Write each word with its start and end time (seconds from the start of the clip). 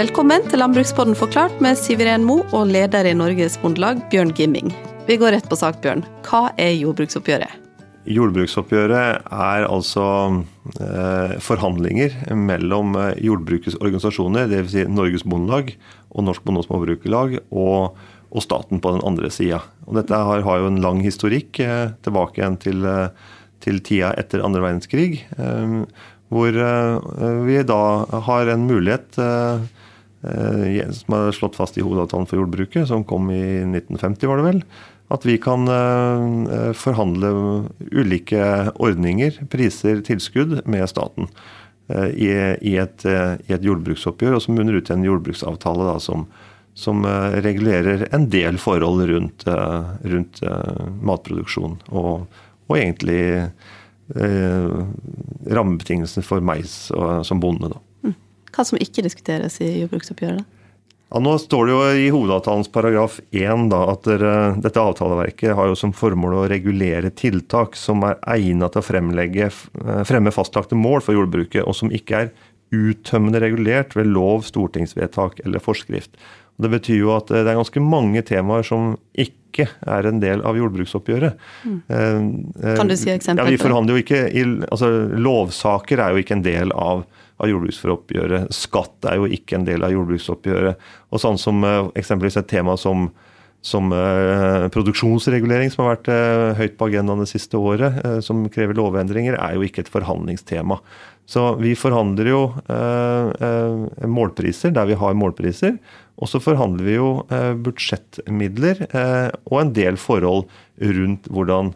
Velkommen 0.00 0.46
til 0.48 0.62
Landbrukspodden 0.62 1.12
forklart 1.18 1.58
med 1.60 1.76
Siveren 1.76 2.22
Mo 2.24 2.38
og 2.56 2.70
leder 2.70 3.04
i 3.04 3.10
Norges 3.12 3.58
Bondelag, 3.60 3.98
Bjørn 4.08 4.30
Gimming. 4.32 4.70
Vi 5.04 5.16
går 5.20 5.34
rett 5.34 5.48
på 5.50 5.58
sak, 5.60 5.82
Bjørn. 5.82 6.00
Hva 6.24 6.54
er 6.56 6.70
jordbruksoppgjøret? 6.72 7.66
Jordbruksoppgjøret 8.08 9.26
er 9.28 9.66
altså 9.66 10.04
eh, 10.80 11.34
forhandlinger 11.44 12.14
mellom 12.32 12.96
eh, 12.96 13.18
jordbrukets 13.26 13.76
organisasjoner, 13.76 14.48
dvs. 14.48 14.70
Si 14.72 14.84
Norges 14.88 15.26
Bondelag 15.28 15.74
og 16.08 16.24
Norsk 16.30 16.46
Bonde- 16.46 16.62
og 16.62 16.68
Småbrukerlag, 16.70 17.34
og, 17.50 17.98
og, 18.30 18.40
staten 18.40 18.80
på 18.80 18.94
den 18.94 19.04
andre 19.04 19.28
sida. 19.34 19.58
Dette 19.98 20.22
har, 20.30 20.46
har, 20.46 20.62
jo 20.62 20.70
en 20.70 20.80
lang 20.80 21.02
historikk 21.04 21.60
eh, 21.60 21.90
tilbake 22.06 22.40
igjen 22.40 22.56
til, 22.62 22.88
eh, 22.88 23.36
til, 23.60 23.82
tida 23.84 24.14
etter 24.22 24.46
andre 24.48 24.64
verdenskrig. 24.64 25.26
Eh, 25.36 25.76
hvor 26.32 26.56
eh, 26.56 27.44
vi 27.44 27.60
da 27.68 27.82
har 28.30 28.54
en 28.54 28.64
mulighet 28.70 29.20
som 30.20 31.14
er 31.16 31.30
slått 31.32 31.56
fast 31.56 31.78
i 31.80 31.84
hovedavtalen 31.84 32.26
for 32.28 32.42
jordbruket, 32.42 32.88
som 32.90 33.06
kom 33.08 33.30
i 33.32 33.62
1950, 33.64 34.28
var 34.28 34.40
det 34.40 34.48
vel 34.50 34.64
at 35.10 35.26
vi 35.26 35.36
kan 35.42 35.66
eh, 35.68 36.70
forhandle 36.78 37.30
ulike 37.90 38.44
ordninger, 38.78 39.40
priser, 39.50 40.04
tilskudd 40.06 40.60
med 40.70 40.86
staten 40.90 41.26
eh, 41.90 42.10
i, 42.14 42.30
et, 42.78 43.04
eh, 43.08 43.34
i 43.48 43.56
et, 43.56 43.66
jordbruksoppgjør, 43.66 44.38
og 44.38 44.44
som 44.44 44.54
munner 44.58 44.78
ut 44.78 44.90
i 44.90 44.94
en 44.94 45.08
jordbruksavtale 45.08 45.88
da, 45.88 45.96
som, 46.02 46.28
som, 46.78 47.02
regulerer 47.42 48.06
en 48.14 48.28
del 48.30 48.60
forhold 48.62 49.02
rundt, 49.10 49.48
rundt 50.14 50.42
matproduksjon. 51.02 51.80
Og, 51.90 52.30
og 52.70 52.78
egentlig 52.78 53.20
eh, 54.14 54.80
rammebetingelsene 55.58 56.26
for 56.26 56.44
meg 56.44 56.62
som 56.70 57.42
bonde. 57.42 57.74
Da. 57.74 57.82
Hva 58.54 58.66
som 58.66 58.80
ikke 58.82 59.04
diskuteres 59.06 59.60
i 59.62 59.70
jordbruksoppgjøret? 59.82 60.56
Ja, 61.10 61.18
nå 61.18 61.32
står 61.42 61.66
det 61.66 61.72
jo 61.74 61.78
i 61.98 62.10
hovedavtalens 62.14 62.68
paragraf 62.70 63.16
1 63.34 63.64
da, 63.72 63.80
at 63.90 64.06
dette 64.62 64.82
avtaleverket 64.82 65.56
har 65.58 65.66
jo 65.66 65.78
som 65.78 65.90
formål 65.96 66.36
å 66.38 66.44
regulere 66.52 67.10
tiltak 67.10 67.74
som 67.74 68.04
er 68.06 68.20
egnet 68.30 68.70
til 68.76 68.82
å 68.82 68.86
fremlegge 68.86 69.48
fremme 70.06 70.30
fastlagte 70.30 70.78
mål 70.78 71.02
for 71.02 71.18
jordbruket, 71.18 71.64
og 71.66 71.74
som 71.74 71.90
ikke 71.90 72.20
er 72.20 72.30
uttømmende 72.70 73.42
regulert 73.42 73.96
ved 73.98 74.06
lov, 74.14 74.44
stortingsvedtak 74.46 75.42
eller 75.42 75.62
forskrift. 75.62 76.14
Det 76.60 76.70
betyr 76.70 77.00
jo 77.00 77.14
at 77.16 77.30
det 77.32 77.42
er 77.42 77.58
ganske 77.58 77.82
mange 77.82 78.22
temaer 78.26 78.66
som 78.66 78.92
ikke 79.18 79.66
er 79.66 80.06
en 80.06 80.20
del 80.22 80.44
av 80.46 80.58
jordbruksoppgjøret. 80.60 81.40
Mm. 81.66 81.78
Eh, 81.90 82.76
kan 82.78 82.90
du 82.90 82.94
si 82.94 83.10
eksempel? 83.10 83.48
Ja, 83.48 83.50
vi 83.50 83.58
forhandler 83.60 83.96
jo 83.96 84.04
ikke, 84.04 84.22
altså 84.68 84.92
Lovsaker 85.18 86.04
er 86.04 86.14
jo 86.14 86.22
ikke 86.22 86.38
en 86.38 86.46
del 86.46 86.74
av 86.76 87.02
av 87.40 87.50
jordbruksoppgjøret. 87.50 88.52
Skatt 88.54 89.08
er 89.08 89.18
jo 89.20 89.28
ikke 89.30 89.58
en 89.58 89.66
del 89.68 89.84
av 89.86 89.94
jordbruksoppgjøret. 89.94 90.80
Og 91.10 91.22
sånn 91.22 91.40
som 91.40 91.64
eh, 91.66 91.90
eksempelvis 92.00 92.38
et 92.40 92.50
tema 92.50 92.76
som, 92.80 93.08
som 93.64 93.92
eh, 93.94 94.66
produksjonsregulering, 94.74 95.72
som 95.72 95.84
har 95.84 95.96
vært 95.96 96.10
eh, 96.12 96.50
høyt 96.60 96.76
på 96.80 96.90
agendaen 96.90 97.24
det 97.24 97.30
siste 97.32 97.60
året, 97.60 98.00
som 98.26 98.44
krever 98.52 98.78
lovendringer, 98.78 99.38
er 99.38 99.56
jo 99.56 99.66
ikke 99.66 99.86
et 99.86 99.92
forhandlingstema. 99.92 100.80
Så 101.30 101.52
vi 101.60 101.76
forhandler 101.78 102.26
jo 102.26 102.38
målpriser 104.10 104.72
der 104.74 104.88
vi 104.88 104.96
har 104.98 105.12
målpriser. 105.14 105.76
Og 106.18 106.26
så 106.26 106.40
forhandler 106.42 106.82
vi 106.82 106.96
jo 106.96 107.10
budsjettmidler 107.62 108.80
og 109.46 109.54
en 109.60 109.70
del 109.76 109.94
forhold 110.00 110.50
rundt 110.82 111.28
hvordan 111.30 111.70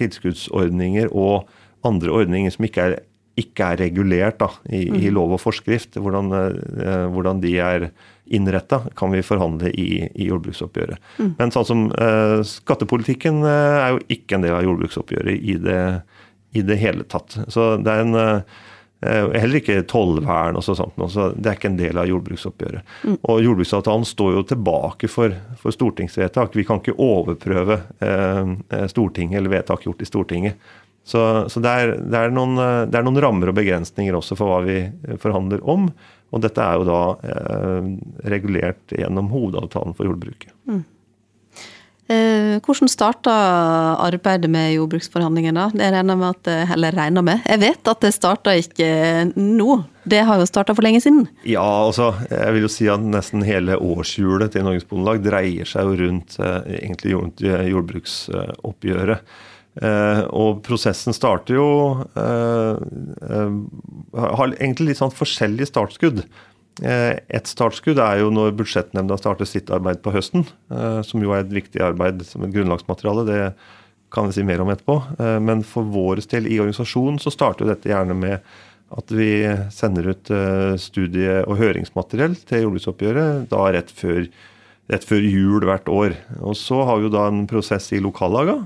tilskuddsordninger 0.00 1.12
og 1.12 1.52
andre 1.84 2.16
ordninger 2.16 2.54
som 2.54 2.64
ikke 2.64 2.88
er 2.88 2.96
ikke 3.40 3.70
er 3.72 3.80
regulert 3.82 4.38
da, 4.42 4.50
i, 4.68 4.84
mm. 4.90 4.98
i, 5.02 5.12
lov 5.14 5.34
og 5.36 5.42
forskrift. 5.42 5.98
Hvordan, 6.00 6.34
eh, 6.34 7.06
hvordan 7.10 7.40
de 7.42 7.54
er 7.62 7.88
innretta, 8.24 8.80
kan 8.96 9.12
vi 9.12 9.24
forhandle 9.26 9.70
i, 9.70 9.88
i 10.14 10.28
jordbruksoppgjøret. 10.30 11.00
Mm. 11.18 11.32
Men 11.38 11.54
sånn 11.54 11.68
som 11.68 11.86
eh, 11.92 12.38
skattepolitikken 12.48 13.42
eh, 13.44 13.80
er 13.80 13.96
jo 13.96 14.04
ikke 14.16 14.38
en 14.38 14.46
del 14.46 14.56
av 14.56 14.68
jordbruksoppgjøret 14.68 15.34
i 15.34 15.58
det, 15.60 15.80
i 16.54 16.62
det 16.64 16.78
hele 16.80 17.08
tatt. 17.10 17.36
Så 17.52 17.74
det 17.82 17.92
er 17.92 18.06
en 18.06 18.20
eh, 18.22 18.62
Heller 19.04 19.58
ikke 19.58 19.82
tollvern 19.84 20.56
og 20.56 20.64
sånt. 20.64 20.94
Så 21.12 21.26
det 21.36 21.50
er 21.50 21.58
ikke 21.58 21.68
en 21.68 21.76
del 21.76 21.98
av 22.00 22.06
jordbruksoppgjøret. 22.08 22.94
Mm. 23.04 23.18
Og 23.28 23.42
Jordbruksavtalen 23.44 24.06
står 24.08 24.30
jo 24.38 24.44
tilbake 24.48 25.10
for, 25.12 25.34
for, 25.60 25.76
stortingsvedtak. 25.76 26.56
Vi 26.56 26.64
kan 26.64 26.80
ikke 26.80 26.94
overprøve 26.96 27.82
eh, 28.00 28.86
Stortinget 28.88 29.42
eller 29.42 29.52
vedtak 29.58 29.84
gjort 29.84 30.00
i 30.00 30.08
Stortinget. 30.08 30.72
Så, 31.04 31.20
så 31.52 31.60
det, 31.60 31.68
er, 31.70 31.94
det, 32.00 32.16
er 32.16 32.32
noen, 32.32 32.56
det, 32.56 32.96
er, 32.96 33.04
noen, 33.04 33.20
rammer 33.20 33.52
og 33.52 33.58
begrensninger 33.58 34.16
også 34.16 34.38
for 34.40 34.54
hva 34.54 34.62
vi 34.64 34.78
forhandler 35.20 35.60
om. 35.68 35.90
Og 36.34 36.42
dette 36.42 36.64
er 36.64 36.80
jo 36.80 36.88
da 36.88 37.02
eh, 37.28 37.92
regulert 38.32 38.96
gjennom 38.96 39.28
hovedavtalen 39.30 39.94
for 39.94 40.08
jordbruket. 40.08 40.50
Mm. 40.66 40.82
Eh, 42.04 42.58
hvordan 42.60 42.90
starta 42.90 43.32
arbeidet 44.04 44.50
med 44.52 44.74
jordbruksforhandlingene? 44.74 45.70
Det 45.72 45.86
regner 45.94 46.18
med 46.20 46.34
at, 46.34 46.50
eller 46.74 46.92
regner 46.92 47.24
med, 47.24 47.46
jeg 47.48 47.62
vet 47.62 47.88
at 47.88 48.02
det 48.04 48.10
starta 48.12 48.52
ikke 48.60 48.88
nå. 49.38 49.78
Det 50.04 50.20
har 50.28 50.40
jo 50.40 50.48
starta 50.48 50.74
for 50.76 50.84
lenge 50.84 51.00
siden? 51.00 51.24
Ja, 51.48 51.64
altså, 51.64 52.10
jeg 52.28 52.56
vil 52.56 52.66
jo 52.66 52.72
si 52.74 52.90
at 52.92 53.00
nesten 53.00 53.46
hele 53.46 53.78
årshjulet 53.80 54.52
til 54.52 54.66
Norges 54.66 54.84
Bondelag 54.90 55.22
dreier 55.24 55.68
seg 55.68 55.88
jo 55.88 55.96
rundt, 56.02 56.36
eh, 56.44 56.60
egentlig 56.82 57.16
rundt 57.16 57.40
jordbruksoppgjøret. 57.44 59.24
Eh, 59.82 60.22
og 60.30 60.60
prosessen 60.62 61.16
starter 61.16 61.56
jo 61.56 61.68
eh, 62.14 62.76
eh, 63.26 63.54
Har 64.14 64.52
egentlig 64.52 64.92
litt 64.92 65.00
sånn 65.00 65.14
forskjellige 65.14 65.66
startskudd. 65.72 66.22
Eh, 66.82 67.14
et 67.30 67.46
startskudd 67.50 68.00
er 68.02 68.20
jo 68.22 68.32
når 68.34 68.54
budsjettnemnda 68.58 69.18
starter 69.20 69.46
sitt 69.46 69.70
arbeid 69.74 70.00
på 70.02 70.14
høsten, 70.14 70.46
eh, 70.74 71.00
som 71.06 71.22
jo 71.22 71.34
er 71.34 71.44
et 71.44 71.54
viktig 71.54 71.82
arbeid 71.82 72.22
som 72.26 72.42
et 72.46 72.54
grunnlagsmateriale. 72.54 73.26
Det 73.28 73.40
kan 74.14 74.26
vi 74.28 74.36
si 74.36 74.46
mer 74.46 74.62
om 74.62 74.70
etterpå. 74.70 75.00
Eh, 75.18 75.38
men 75.42 75.62
for 75.66 75.86
vår 75.86 76.24
del 76.30 76.48
i 76.50 76.58
organisasjonen 76.62 77.20
så 77.22 77.34
starter 77.34 77.64
jo 77.64 77.72
dette 77.72 77.90
gjerne 77.90 78.16
med 78.18 78.54
at 78.94 79.10
vi 79.10 79.42
sender 79.74 80.06
ut 80.12 80.28
studie- 80.78 81.42
og 81.48 81.56
høringsmateriell 81.58 82.36
til 82.46 82.66
jordbruksoppgjøret 82.66 83.48
da 83.50 83.62
rett 83.74 83.90
før, 83.90 84.28
rett 84.92 85.06
før 85.08 85.24
jul 85.24 85.64
hvert 85.66 85.88
år. 85.90 86.14
Og 86.44 86.54
så 86.54 86.78
har 86.86 87.00
vi 87.00 87.08
jo 87.08 87.14
da 87.16 87.24
en 87.26 87.46
prosess 87.50 87.88
i 87.96 87.98
lokallaga 88.04 88.60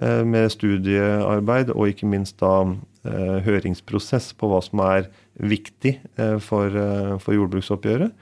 med 0.00 0.48
studiearbeid 0.52 1.72
og 1.74 1.90
ikke 1.90 2.08
minst 2.08 2.38
da 2.40 2.64
eh, 3.04 3.38
høringsprosess 3.44 4.30
på 4.40 4.48
hva 4.48 4.62
som 4.64 4.80
er 4.84 5.08
viktig 5.36 5.98
eh, 6.16 6.38
for, 6.40 6.78
for 7.22 7.36
jordbruksoppgjøret. 7.36 8.14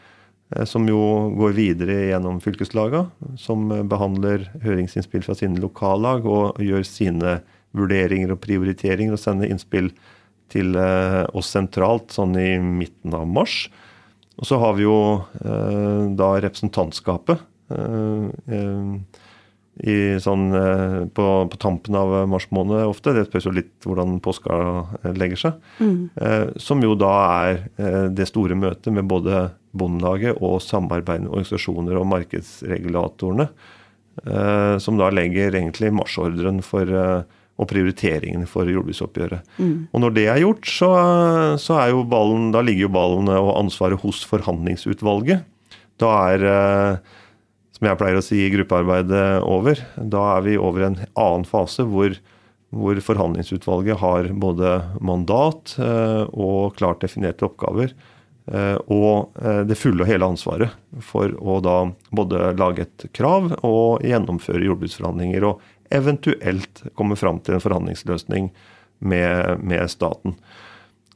Som 0.66 0.88
jo 0.90 0.98
går 1.38 1.52
videre 1.54 1.94
gjennom 2.08 2.40
fylkeslaga, 2.42 3.04
som 3.38 3.68
behandler 3.86 4.48
høringsinnspill 4.64 5.22
fra 5.22 5.36
sine 5.38 5.60
lokallag 5.62 6.26
og 6.26 6.58
gjør 6.58 6.82
sine 6.88 7.36
vurderinger 7.78 8.32
og 8.34 8.40
prioriteringer 8.42 9.14
og 9.14 9.22
sender 9.22 9.46
innspill 9.46 9.92
til 10.50 10.74
oss 10.74 11.52
sentralt 11.54 12.10
sånn 12.10 12.34
i 12.34 12.58
midten 12.58 13.14
av 13.14 13.30
mars. 13.30 13.68
Og 14.42 14.50
så 14.50 14.58
har 14.58 14.74
vi 14.74 14.88
jo 14.88 14.98
da 16.18 16.32
representantskapet 16.42 17.46
i 18.50 18.64
sånn, 20.20 20.50
eh, 20.52 20.96
på, 21.14 21.26
på, 21.48 21.58
tampen 21.60 21.96
av 21.96 22.12
mars 22.28 22.46
måned 22.52 22.84
ofte. 22.84 23.14
Det 23.16 23.26
spørs 23.28 23.48
jo 23.48 23.54
litt 23.56 23.86
hvordan 23.86 24.18
påska 24.24 24.58
eh, 25.00 25.14
legger 25.16 25.40
seg. 25.40 25.66
Mm. 25.80 25.98
Eh, 26.20 26.46
som 26.60 26.84
jo 26.84 26.94
da 26.98 27.12
er 27.40 27.62
eh, 27.80 28.06
det 28.12 28.28
store 28.28 28.58
møtet 28.58 28.92
med 28.92 29.08
både 29.08 29.48
Bondelaget 29.72 30.40
og 30.42 30.58
samarbeidende 30.64 31.30
organisasjoner 31.30 31.96
og 32.00 32.08
markedsregulatorene. 32.12 33.46
Eh, 34.26 34.76
som 34.82 34.98
da 35.00 35.08
legger 35.14 35.56
egentlig 35.56 35.92
marsjordren 35.96 36.60
for 36.66 36.90
eh, 36.90 37.20
og 37.60 37.68
prioriteringene 37.68 38.48
for 38.48 38.68
jordbruksoppgjøret. 38.72 39.48
Mm. 39.60 39.88
Og 39.92 40.00
når 40.00 40.14
det 40.16 40.26
er 40.32 40.38
gjort, 40.40 40.64
så, 40.64 40.88
så 41.60 41.76
er 41.76 41.90
jo 41.92 42.06
ballen, 42.08 42.48
da 42.54 42.62
ligger 42.64 42.86
jo 42.86 42.94
ballen 42.94 43.28
og 43.34 43.50
ansvaret 43.58 44.00
hos 44.00 44.22
forhandlingsutvalget. 44.28 45.44
Da 46.00 46.12
er 46.32 46.46
som 47.80 47.88
jeg 47.88 47.96
pleier 47.96 48.18
å 48.20 48.24
si 48.24 48.42
i 48.44 48.52
gruppearbeidet, 48.52 49.40
over. 49.40 49.80
Da 49.96 50.26
er 50.36 50.44
vi 50.44 50.58
over 50.60 50.84
en 50.84 50.98
annen 51.16 51.46
fase 51.48 51.86
hvor, 51.88 52.12
hvor 52.76 53.00
forhandlingsutvalget 53.00 54.02
har 54.02 54.28
både 54.36 54.74
mandat 55.00 55.78
eh, 55.80 56.26
og 56.28 56.76
klart 56.76 57.00
definerte 57.00 57.48
oppgaver. 57.48 57.94
Eh, 58.52 58.76
og 58.92 59.32
eh, 59.40 59.62
det 59.64 59.80
fulle 59.80 60.04
og 60.04 60.12
hele 60.12 60.28
ansvaret 60.28 60.76
for 61.00 61.32
å 61.40 61.56
da 61.64 61.78
både 62.12 62.52
lage 62.60 62.84
et 62.84 63.08
krav 63.16 63.48
og 63.64 64.04
gjennomføre 64.04 64.68
jordbruksforhandlinger. 64.68 65.48
Og 65.48 65.64
eventuelt 65.88 66.84
komme 67.00 67.16
fram 67.16 67.40
til 67.40 67.56
en 67.56 67.64
forhandlingsløsning 67.64 68.52
med, 69.00 69.64
med 69.64 69.88
staten. 69.88 70.36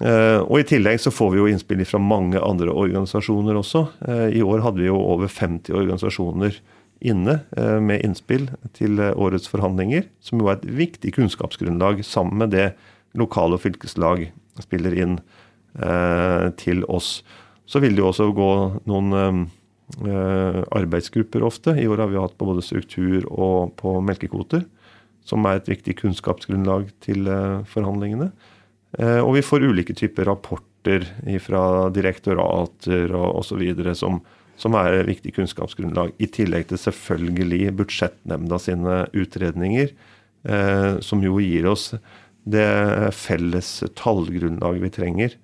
Eh, 0.04 0.40
og 0.42 0.58
I 0.60 0.66
tillegg 0.68 1.00
så 1.00 1.12
får 1.14 1.30
vi 1.32 1.40
jo 1.40 1.46
innspill 1.48 1.80
fra 1.88 2.00
mange 2.02 2.40
andre 2.42 2.72
organisasjoner 2.72 3.56
også. 3.56 3.86
Eh, 4.04 4.26
I 4.40 4.42
år 4.44 4.64
hadde 4.66 4.82
vi 4.82 4.90
jo 4.90 4.98
over 5.00 5.30
50 5.32 5.72
organisasjoner 5.72 6.58
inne 7.04 7.38
eh, 7.56 7.78
med 7.80 8.04
innspill 8.04 8.50
til 8.76 9.00
årets 9.00 9.48
forhandlinger, 9.48 10.10
som 10.20 10.42
jo 10.42 10.50
er 10.50 10.58
et 10.58 10.68
viktig 10.82 11.14
kunnskapsgrunnlag 11.16 12.04
sammen 12.04 12.42
med 12.44 12.52
det 12.52 12.68
lokale 13.16 13.56
og 13.56 13.64
fylkeslag 13.64 14.28
spiller 14.62 14.94
inn 14.98 15.18
til 16.54 16.84
oss. 16.86 17.24
Så 17.66 17.80
vil 17.82 17.96
det 17.96 18.02
jo 18.04 18.10
også 18.12 18.28
gå 18.30 18.50
noen 18.86 19.48
arbeidsgrupper 20.70 21.42
ofte. 21.42 21.74
I 21.74 21.88
år 21.90 22.04
har 22.04 22.12
vi 22.12 22.20
hatt 22.22 22.36
på 22.38 22.46
både 22.46 22.62
struktur 22.62 23.26
og 23.26 23.72
på 23.80 23.96
melkekvoter, 24.06 24.62
som 25.26 25.42
er 25.50 25.58
et 25.58 25.70
viktig 25.72 25.96
kunnskapsgrunnlag 25.98 26.92
til 27.02 27.26
forhandlingene. 27.66 28.30
Og 28.94 29.32
vi 29.34 29.40
får 29.42 29.64
ulike 29.66 29.94
typer 29.98 30.28
rapporter 30.28 31.02
fra 31.42 31.62
direktorater 31.90 33.10
og 33.16 33.40
osv. 33.40 33.64
som 33.98 34.20
som 34.60 34.76
er 34.78 35.04
viktig 35.08 35.34
kunnskapsgrunnlag. 35.36 36.12
I 36.22 36.28
tillegg 36.30 36.68
til 36.70 36.80
selvfølgelig 36.80 37.72
budsjettnemnda 37.78 38.58
sine 38.62 38.98
utredninger, 39.16 39.90
eh, 40.46 40.92
som 41.04 41.24
jo 41.24 41.40
gir 41.42 41.68
oss 41.70 41.92
det 42.44 42.68
felles 43.16 43.78
tallgrunnlag 43.96 44.82
vi 44.82 44.92
trenger 44.92 45.36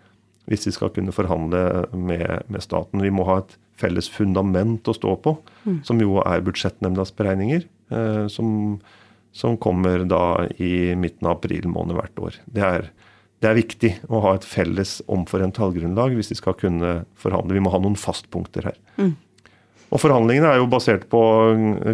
hvis 0.50 0.66
vi 0.66 0.72
skal 0.74 0.90
kunne 0.92 1.14
forhandle 1.14 1.86
med, 1.94 2.46
med 2.50 2.62
staten. 2.64 3.02
Vi 3.04 3.12
må 3.14 3.24
ha 3.28 3.38
et 3.40 3.52
felles 3.78 4.08
fundament 4.10 4.88
å 4.90 4.94
stå 4.96 5.14
på, 5.22 5.36
mm. 5.64 5.76
som 5.86 6.00
jo 6.02 6.18
er 6.24 6.42
budsjettnemndas 6.44 7.14
beregninger. 7.16 7.62
Eh, 7.94 8.24
som, 8.32 8.80
som, 9.32 9.56
kommer 9.62 10.02
da 10.10 10.48
i 10.58 10.96
midten 10.98 11.28
av 11.28 11.38
april 11.38 11.70
måned 11.70 11.96
hvert 11.98 12.24
år. 12.26 12.40
Det 12.50 12.66
er 12.66 12.90
det 13.40 13.48
er 13.48 13.56
viktig 13.56 13.90
å 14.12 14.20
ha 14.26 14.34
et 14.36 14.44
felles 14.44 14.98
omforent 15.08 15.56
tallgrunnlag 15.56 16.12
hvis 16.16 16.32
vi 16.34 16.38
skal 16.38 16.56
kunne 16.60 17.00
forhandle. 17.20 17.56
Vi 17.56 17.62
må 17.64 17.72
ha 17.72 17.80
noen 17.80 17.96
fastpunkter 17.96 18.68
her. 18.68 18.80
Mm. 19.00 19.14
Og 19.90 19.98
Forhandlingene 19.98 20.52
er 20.52 20.60
jo 20.60 20.68
basert 20.70 21.08
på 21.10 21.20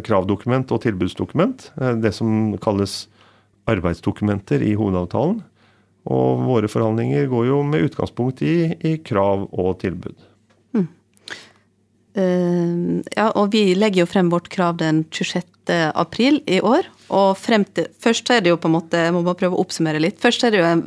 kravdokument 0.04 0.72
og 0.74 0.82
tilbudsdokument. 0.84 1.70
Eh, 1.80 1.94
det 2.02 2.12
som 2.16 2.56
kalles 2.62 3.06
arbeidsdokumenter 3.70 4.62
i 4.62 4.74
hovedavtalen. 4.78 5.40
Og 6.06 6.42
våre 6.46 6.70
forhandlinger 6.70 7.30
går 7.30 7.48
jo 7.48 7.62
med 7.66 7.88
utgangspunkt 7.88 8.42
i, 8.46 8.74
i 8.86 8.96
krav 9.02 9.48
og 9.50 9.78
tilbud. 9.82 10.14
Uh, 12.16 13.02
ja, 13.12 13.28
og 13.36 13.52
vi 13.52 13.74
legger 13.76 14.04
jo 14.04 14.08
frem 14.08 14.30
vårt 14.32 14.48
krav 14.52 14.78
den 14.80 15.04
26. 15.12 15.44
april 15.92 16.40
i 16.48 16.62
år. 16.64 16.88
Og 17.12 17.36
frem 17.38 17.66
til, 17.76 17.90
Først 18.02 18.30
er 18.32 18.42
det 18.42 18.50
jo 18.54 18.58
på 18.60 18.70
en 18.70 18.76
måte, 18.78 19.02
jeg 19.06 19.14
må 19.14 19.22
bare 19.26 19.38
prøve 19.38 19.58
å 19.58 19.64
oppsummere 19.64 20.00
litt. 20.02 20.20
Først 20.22 20.46
er 20.46 20.54
det 20.54 20.62
jo 20.62 20.68
en, 20.68 20.84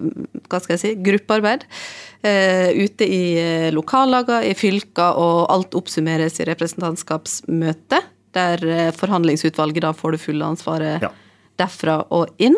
hva 0.49 0.61
skal 0.63 0.75
jeg 0.75 0.81
si, 0.81 0.93
gruppearbeid 1.05 1.65
uh, 1.69 2.69
ute 2.75 3.07
i 3.07 3.23
uh, 3.37 3.69
lokallagene, 3.75 4.49
i 4.49 4.55
fylker, 4.57 5.19
og 5.21 5.45
alt 5.53 5.77
oppsummeres 5.77 6.41
i 6.41 6.47
representantskapsmøte. 6.49 8.01
Der 8.37 8.61
forhandlingsutvalget 8.93 9.81
da 9.81 9.89
får 9.97 10.13
det 10.13 10.21
fulle 10.21 10.45
ansvaret 10.45 11.01
ja. 11.01 11.09
derfra 11.57 12.03
og 12.13 12.29
inn. 12.37 12.57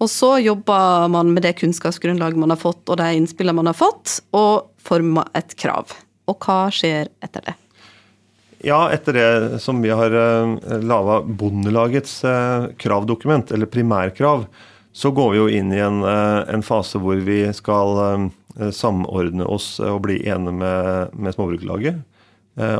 Og 0.00 0.08
så 0.10 0.32
jobber 0.40 1.08
man 1.12 1.30
med 1.34 1.44
det 1.44 1.58
kunnskapsgrunnlaget 1.60 2.40
man 2.40 2.54
har 2.54 2.60
fått, 2.60 2.86
og 2.88 2.96
de 2.98 3.10
innspillene 3.18 3.60
man 3.60 3.68
har 3.70 3.76
fått, 3.76 4.16
og 4.34 4.70
former 4.80 5.28
et 5.36 5.52
krav. 5.60 5.92
Og 6.30 6.38
hva 6.46 6.62
skjer 6.72 7.10
etter 7.22 7.44
det? 7.50 7.56
Ja, 8.62 8.90
etter 8.92 9.12
det 9.12 9.58
som 9.58 9.78
vi 9.82 9.88
har 9.88 10.12
eh, 10.12 10.80
laga 10.84 11.22
Bondelagets 11.24 12.18
uh, 12.24 12.68
kravdokument, 12.76 13.52
eller 13.52 13.66
primærkrav, 13.66 14.44
så 14.92 15.10
går 15.16 15.30
vi 15.32 15.38
jo 15.38 15.46
inn 15.48 15.72
i 15.72 15.80
en, 15.80 16.02
uh, 16.04 16.44
en 16.44 16.64
fase 16.64 17.00
hvor 17.00 17.22
vi 17.24 17.40
skal 17.56 18.28
samordne 18.74 19.46
oss 19.48 19.78
og 19.80 20.02
bli 20.04 20.18
enige 20.28 20.52
med, 20.58 21.14
med 21.14 21.32
Småbrukerlaget 21.32 22.00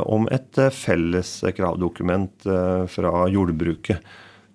om 0.03 0.27
et 0.29 0.59
felles 0.75 1.29
kravdokument 1.55 2.43
fra 2.91 3.11
jordbruket. 3.31 4.03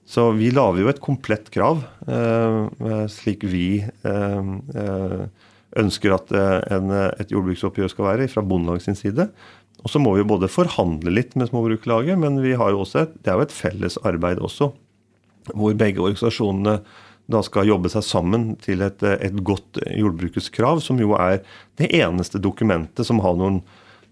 Så 0.06 0.28
vi 0.36 0.52
lager 0.54 0.84
jo 0.84 0.90
et 0.92 1.00
komplett 1.02 1.48
krav, 1.50 1.80
slik 3.10 3.48
vi 3.48 3.80
ønsker 5.82 6.14
at 6.14 6.36
en, 6.76 6.92
et 7.16 7.32
jordbruksoppgjør 7.32 7.90
skal 7.90 8.10
være 8.12 8.28
fra 8.30 8.44
bondelagets 8.44 9.00
side. 9.00 9.30
Og 9.84 9.92
så 9.92 10.00
må 10.02 10.14
vi 10.16 10.26
både 10.26 10.50
forhandle 10.50 11.12
litt 11.12 11.36
med 11.38 11.50
Småbrukerlaget, 11.50 12.18
men 12.18 12.40
vi 12.42 12.56
har 12.58 12.72
jo 12.72 12.82
også 12.84 13.04
et, 13.04 13.18
det 13.22 13.32
er 13.32 13.40
jo 13.40 13.46
et 13.46 13.54
felles 13.54 13.98
arbeid 14.08 14.40
også. 14.42 14.70
Hvor 15.52 15.76
begge 15.78 16.02
organisasjonene 16.02 16.80
da 17.30 17.42
skal 17.42 17.66
jobbe 17.66 17.90
seg 17.90 18.04
sammen 18.06 18.48
til 18.62 18.84
et, 18.86 19.02
et 19.02 19.42
godt 19.46 19.80
jordbrukets 19.90 20.48
krav, 20.54 20.80
som 20.82 20.98
jo 21.02 21.14
er 21.18 21.40
det 21.80 21.90
eneste 21.98 22.40
dokumentet 22.42 23.06
som 23.08 23.20
har 23.24 23.34
noen, 23.38 23.60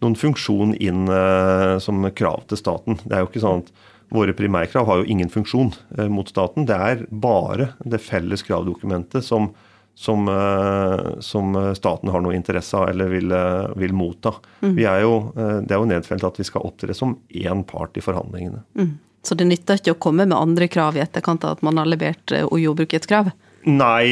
noen 0.02 0.16
funksjon 0.18 0.74
inn 0.82 1.06
uh, 1.10 1.78
som 1.82 2.02
krav 2.14 2.42
til 2.50 2.60
staten. 2.60 2.98
Det 3.04 3.14
er 3.14 3.24
jo 3.24 3.32
ikke 3.32 3.44
sånn 3.46 3.66
at 3.66 3.74
Våre 4.14 4.34
primærkrav 4.36 4.84
har 4.86 5.00
jo 5.00 5.06
ingen 5.10 5.30
funksjon 5.32 5.72
uh, 5.98 6.06
mot 6.12 6.28
staten. 6.28 6.66
Det 6.68 6.76
er 6.76 7.06
bare 7.08 7.70
det 7.88 8.02
felles 8.04 8.44
kravdokumentet 8.46 9.24
som, 9.26 9.48
som, 9.94 10.28
eh, 10.28 11.20
som, 11.20 11.74
staten 11.74 12.08
har 12.10 12.20
noe 12.20 12.34
interesse 12.34 12.76
av 12.76 12.88
eller 12.88 13.08
vil, 13.08 13.32
eh, 13.32 13.66
vil 13.76 13.94
motta. 13.94 14.34
Mm. 14.62 14.78
Er 14.78 15.00
jo, 15.00 15.14
eh, 15.36 15.60
det 15.62 15.72
er 15.72 15.78
jo 15.78 15.90
nedfelt 15.90 16.24
at 16.24 16.38
vi 16.40 16.44
skal 16.44 16.66
opptre 16.66 16.94
som 16.94 17.16
én 17.30 17.64
part 17.66 17.96
i 17.96 18.02
forhandlingene. 18.02 18.64
Mm. 18.76 18.98
Så 19.22 19.36
det 19.38 19.46
nytter 19.46 19.78
ikke 19.78 19.94
å 19.94 19.98
komme 19.98 20.26
med 20.26 20.36
andre 20.36 20.68
krav 20.68 20.96
i 20.96 21.00
etterkant 21.00 21.44
av 21.44 21.56
at 21.56 21.62
man 21.62 21.78
har 21.78 21.86
levert 21.86 22.28
jordbrukets 22.28 23.08
krav? 23.08 23.32
Nei, 23.64 24.04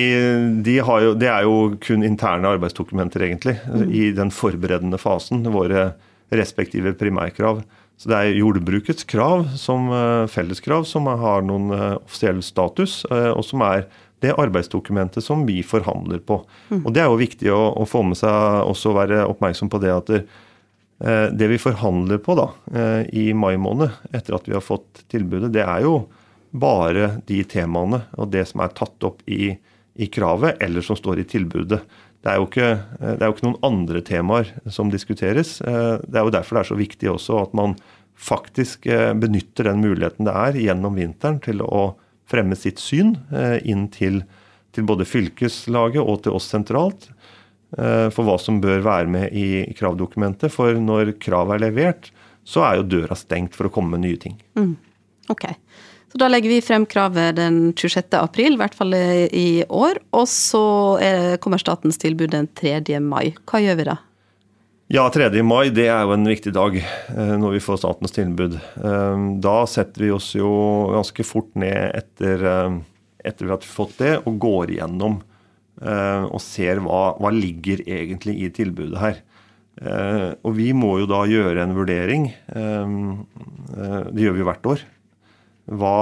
de 0.65 0.79
jo, 0.79 1.13
det 1.13 1.29
er 1.29 1.43
jo 1.45 1.77
kun 1.77 2.01
interne 2.07 2.49
arbeidsdokumenter, 2.49 3.21
egentlig. 3.21 3.59
Mm. 3.69 3.91
I 3.93 4.07
den 4.17 4.31
forberedende 4.33 4.97
fasen. 4.97 5.43
Våre 5.53 5.91
respektive 6.33 6.95
primærkrav. 6.97 7.61
Så 8.01 8.09
det 8.09 8.17
er 8.17 8.39
jordbrukets 8.39 9.05
krav 9.05 9.51
som 9.61 9.91
felleskrav 10.33 10.87
som 10.89 11.05
har 11.05 11.45
noen 11.45 11.69
offisiell 12.01 12.41
status, 12.43 13.03
og 13.05 13.45
som 13.45 13.61
er 13.69 13.85
det 14.23 14.37
arbeidsdokumentet 14.39 15.25
som 15.25 15.43
vi 15.47 15.63
forhandler 15.67 16.23
på. 16.23 16.39
Mm. 16.71 16.85
Og 16.87 16.93
Det 16.95 17.03
er 17.03 17.11
jo 17.11 17.21
viktig 17.21 17.51
å, 17.53 17.63
å, 17.83 17.87
få 17.89 18.05
med 18.07 18.19
seg 18.21 18.63
også 18.69 18.95
være 18.95 19.25
oppmerksom 19.27 19.71
på 19.73 19.81
det 19.83 19.93
at 19.95 20.13
det, 20.13 20.21
eh, 21.03 21.27
det 21.35 21.49
vi 21.51 21.59
forhandler 21.59 22.23
på 22.23 22.37
da, 22.39 22.49
eh, 22.71 23.03
i 23.19 23.33
mai 23.35 23.57
måned, 23.59 23.91
etter 24.15 24.39
at 24.39 24.47
vi 24.47 24.55
har 24.55 24.65
fått 24.65 25.05
tilbudet, 25.11 25.51
det 25.55 25.65
er 25.67 25.83
jo 25.87 26.05
bare 26.53 27.17
de 27.27 27.41
temaene 27.49 28.05
og 28.21 28.31
det 28.31 28.45
som 28.51 28.63
er 28.63 28.75
tatt 28.77 29.09
opp 29.09 29.25
i, 29.27 29.57
i 29.99 30.09
kravet, 30.13 30.63
eller 30.63 30.85
som 30.87 30.99
står 30.99 31.25
i 31.25 31.27
tilbudet. 31.27 31.81
Det 32.23 32.31
er, 32.31 32.39
ikke, 32.39 32.69
eh, 33.01 33.17
det 33.17 33.19
er, 33.19 33.27
jo 33.27 33.35
ikke, 33.35 33.49
noen 33.49 33.67
andre 33.67 34.05
temaer 34.07 34.55
som 34.71 34.93
diskuteres. 34.93 35.59
Det 35.59 36.15
er 36.15 36.23
jo 36.23 36.35
derfor 36.35 36.61
det 36.61 36.63
er 36.63 36.71
så 36.71 36.79
viktig 36.79 37.11
også 37.11 37.43
at 37.43 37.59
man 37.59 37.75
faktisk 38.23 38.85
benytter 39.19 39.67
den 39.67 39.81
muligheten 39.83 40.29
det 40.29 40.35
er 40.37 40.59
gjennom 40.61 40.95
vinteren 40.95 41.41
til 41.43 41.65
å 41.65 41.97
fremme 42.33 42.59
sitt 42.59 42.81
syn 42.83 43.15
eh, 43.35 43.59
inn 43.69 43.87
til, 43.93 44.23
til, 44.73 44.87
både 44.89 45.07
fylkeslaget 45.09 46.03
og 46.03 46.25
til 46.25 46.37
oss 46.39 46.49
sentralt 46.53 47.09
eh, 47.79 48.09
for 48.15 48.27
hva 48.27 48.39
som 48.41 48.61
bør 48.63 48.85
være 48.85 49.13
med 49.13 49.37
i 49.37 49.65
kravdokumentet. 49.79 50.53
For 50.53 50.79
når 50.81 51.17
kravet 51.23 51.59
er 51.59 51.67
levert, 51.69 52.13
så 52.45 52.67
er 52.67 52.81
jo 52.81 52.91
døra 52.97 53.19
stengt 53.19 53.57
for 53.59 53.69
å 53.69 53.75
komme 53.75 53.97
med 53.97 54.07
nye 54.07 54.21
ting. 54.21 54.39
Mm. 54.59 54.77
Ok. 55.33 55.47
Så 56.13 56.19
da 56.21 56.29
legger 56.29 56.53
vi 56.53 56.61
frem 56.65 56.85
kravet 56.85 57.39
den 57.39 57.71
26. 57.73 58.19
april, 58.19 58.57
i 58.57 58.61
hvert 58.61 58.75
fall 58.77 58.93
i 58.93 59.63
år. 59.65 60.03
Og 60.13 60.27
så 60.29 60.65
kommer 61.41 61.63
statens 61.63 61.97
tilbud 62.03 62.35
den 62.35 62.51
3. 62.59 62.99
mai. 63.01 63.31
Hva 63.49 63.63
gjør 63.65 63.79
vi 63.79 63.87
da? 63.89 63.95
Ja, 64.93 65.07
3. 65.09 65.31
mai 65.41 65.71
det 65.73 65.87
er 65.89 66.03
jo 66.05 66.13
en 66.13 66.29
viktig 66.29 66.51
dag 66.53 66.75
eh, 66.77 67.31
når 67.41 67.55
vi 67.55 67.61
får 67.65 67.79
statens 67.81 68.13
tilbud. 68.13 68.59
Eh, 68.61 69.23
da 69.41 69.55
setter 69.65 70.05
vi 70.05 70.11
oss 70.13 70.27
jo 70.37 70.51
ganske 70.93 71.25
fort 71.25 71.49
ned 71.57 71.95
etter, 71.97 72.45
eh, 72.45 72.75
etter 73.25 73.49
vi 73.49 73.55
har 73.55 73.65
fått 73.65 73.95
det, 74.03 74.11
og 74.29 74.37
går 74.43 74.75
igjennom 74.75 75.23
og 75.83 76.39
ser 76.45 76.79
hva, 76.85 77.17
hva 77.19 77.31
ligger 77.33 77.81
egentlig 77.89 78.37
i 78.45 78.51
tilbudet 78.55 79.01
her. 79.01 79.17
Og 80.45 80.53
vi 80.55 80.69
må 80.77 80.93
jo 81.01 81.09
da 81.11 81.23
gjøre 81.27 81.65
en 81.65 81.73
vurdering. 81.75 82.29
Det 82.53 84.23
gjør 84.23 84.37
vi 84.37 84.47
hvert 84.47 84.69
år. 84.75 84.85
Hva, 85.81 85.97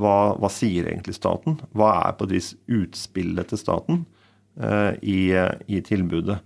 hva, 0.00 0.14
hva 0.38 0.52
sier 0.54 0.88
egentlig 0.88 1.18
staten? 1.18 1.58
Hva 1.76 1.90
er 2.06 2.16
på 2.16 2.24
et 2.24 2.36
vis 2.38 2.52
utspillet 2.72 3.52
til 3.52 3.60
staten 3.60 4.06
i, 5.02 5.34
i 5.34 5.82
tilbudet? 5.84 6.38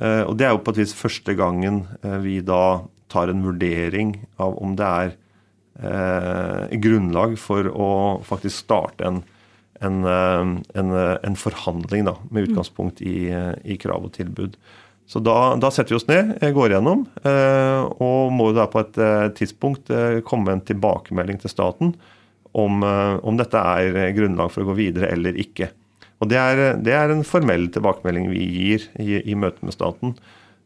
Eh, 0.00 0.22
og 0.24 0.38
det 0.40 0.48
er 0.48 0.54
jo 0.54 0.62
på 0.64 0.72
et 0.72 0.82
vis 0.82 0.94
første 0.96 1.34
gangen 1.36 1.82
eh, 2.00 2.18
vi 2.24 2.38
da 2.44 2.84
tar 3.12 3.28
en 3.28 3.42
vurdering 3.44 4.14
av 4.40 4.56
om 4.64 4.76
det 4.78 4.88
er 4.88 5.10
eh, 5.84 6.76
grunnlag 6.80 7.36
for 7.40 7.68
å 7.68 7.90
faktisk 8.24 8.64
starte 8.64 9.10
en, 9.10 9.18
en, 9.84 9.98
en, 10.08 10.94
en 10.96 11.36
forhandling 11.36 12.08
da, 12.08 12.16
med 12.30 12.48
utgangspunkt 12.48 13.04
i, 13.04 13.28
i, 13.28 13.76
krav 13.82 14.08
og 14.08 14.14
tilbud. 14.16 14.56
Så 15.12 15.20
da, 15.20 15.52
da, 15.60 15.68
setter 15.74 15.92
vi 15.92 15.98
oss 15.98 16.08
ned, 16.08 16.38
går 16.54 16.72
gjennom, 16.72 17.02
og 18.00 18.30
må 18.32 18.46
da 18.56 18.64
på 18.70 18.80
et 18.80 19.00
tidspunkt 19.36 19.90
komme 20.24 20.54
en 20.54 20.62
tilbakemelding 20.64 21.42
til 21.42 21.52
staten 21.52 21.90
om, 22.56 22.78
om 22.86 23.36
dette 23.36 23.58
er 23.58 24.14
grunnlag 24.16 24.54
for 24.54 24.62
å 24.62 24.70
gå 24.70 24.78
videre 24.78 25.10
eller 25.12 25.36
ikke. 25.42 25.68
Og 26.22 26.30
det 26.30 26.38
er, 26.38 26.62
det 26.78 26.94
er, 26.94 27.10
en 27.10 27.26
formell 27.26 27.66
tilbakemelding 27.74 28.30
vi 28.30 28.46
gir 28.46 28.86
i, 29.02 29.18
i 29.26 29.34
møte 29.34 29.64
med 29.66 29.74
staten. 29.74 30.14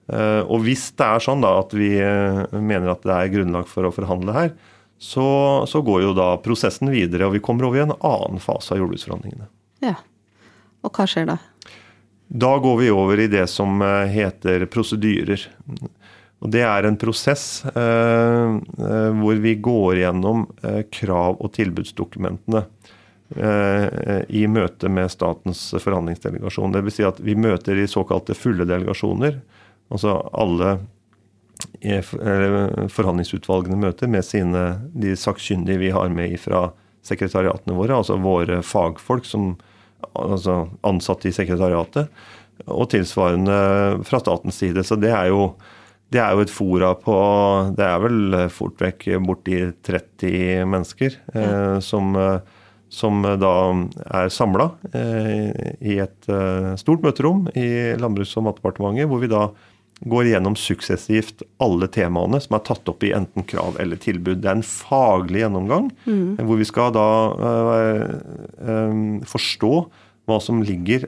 Uh, 0.06 0.44
og 0.44 0.62
hvis 0.66 0.90
det 0.94 1.06
er 1.06 1.24
sånn 1.24 1.42
da 1.42 1.56
at 1.62 1.72
vi 1.74 1.96
uh, 1.98 2.44
mener 2.60 2.92
at 2.92 3.06
det 3.06 3.14
er 3.14 3.32
grunnlag 3.32 3.70
for 3.70 3.88
å 3.88 3.94
forhandle 3.94 4.36
her, 4.36 4.52
så, 5.02 5.26
så, 5.68 5.82
går 5.84 6.04
jo 6.06 6.12
da 6.16 6.28
prosessen 6.44 6.92
videre, 6.92 7.26
og 7.26 7.34
vi 7.34 7.42
kommer 7.44 7.66
over 7.68 7.80
i 7.80 7.84
en 7.84 7.96
annen 7.96 8.40
fase 8.40 8.72
av 8.72 8.80
jordbruksforhandlingene. 8.80 9.48
Ja. 9.84 9.96
Og 10.84 10.92
hva 10.94 11.08
skjer 11.10 11.26
da? 11.28 11.40
Da 12.26 12.52
går 12.62 12.78
vi 12.80 12.92
over 12.92 13.20
i 13.20 13.28
det 13.30 13.44
som 13.50 13.82
heter 13.82 14.64
prosedyrer. 14.72 15.42
Og 16.44 16.52
Det 16.52 16.62
er 16.62 16.86
en 16.86 16.98
prosess 17.00 17.64
eh, 17.70 18.56
hvor 19.18 19.38
vi 19.42 19.54
går 19.56 20.02
gjennom 20.02 20.44
eh, 20.62 20.82
krav- 20.92 21.40
og 21.40 21.52
tilbudsdokumentene 21.56 22.60
eh, 22.60 22.75
i 23.34 24.42
møte 24.46 24.86
med 24.92 25.10
statens 25.10 25.60
forhandlingsdelegasjon. 25.82 26.74
Dvs. 26.76 26.94
Si 26.94 27.06
at 27.06 27.18
vi 27.26 27.34
møter 27.34 27.80
i 27.82 27.88
såkalte 27.90 28.36
fulle 28.38 28.62
delegasjoner. 28.68 29.40
Altså 29.90 30.14
alle 30.30 30.76
forhandlingsutvalgene 31.82 33.78
møter 33.82 34.10
med 34.10 34.24
sine, 34.26 34.64
de 34.94 35.16
sakkyndige 35.18 35.82
vi 35.82 35.90
har 35.94 36.12
med 36.12 36.36
fra 36.40 36.68
sekretariatene 37.06 37.76
våre, 37.76 37.96
altså 37.96 38.18
våre 38.20 38.60
fagfolk 38.66 39.26
som 39.28 39.54
altså 40.16 40.66
ansatte 40.86 41.30
i 41.30 41.34
sekretariatet, 41.34 42.10
og 42.66 42.88
tilsvarende 42.92 43.56
fra 44.06 44.20
statens 44.22 44.58
side. 44.62 44.84
Så 44.86 44.98
det 45.00 45.12
er 45.14 45.30
jo, 45.30 45.50
det 46.12 46.22
er 46.22 46.34
jo 46.34 46.44
et 46.44 46.52
fora 46.52 46.94
på 46.98 47.16
Det 47.76 47.84
er 47.84 48.02
vel 48.04 48.36
fort 48.54 48.80
vekk 48.80 49.08
borti 49.26 49.60
30 49.86 50.64
mennesker 50.72 51.18
eh, 51.34 51.78
som, 51.84 52.16
som, 52.92 53.22
da 53.22 53.52
er 54.20 54.30
samla 54.32 54.70
eh, 54.94 55.72
i 55.80 55.98
et 56.02 56.28
eh, 56.30 56.74
stort 56.80 57.02
møterom 57.04 57.46
i 57.58 57.96
Landbruks- 57.98 58.36
og 58.38 58.46
matdepartementet, 58.48 59.08
hvor 59.10 59.22
vi 59.22 59.30
da 59.32 59.48
går 60.06 60.28
gjennom 60.28 60.54
suksessivt 60.60 61.42
alle 61.62 61.88
temaene 61.88 62.38
som 62.44 62.58
er 62.58 62.64
tatt 62.68 62.88
opp 62.92 63.04
i 63.06 63.14
enten 63.16 63.46
krav 63.48 63.78
eller 63.80 63.98
tilbud. 64.00 64.42
Det 64.44 64.50
er 64.50 64.58
en 64.58 64.66
faglig 64.66 65.40
gjennomgang 65.40 65.88
mm. 66.04 66.42
hvor 66.44 66.60
vi 66.60 66.66
skal 66.68 66.92
da 66.92 67.06
forstå 69.24 69.72
hva 70.26 70.36
som 70.42 70.60
ligger 70.66 71.06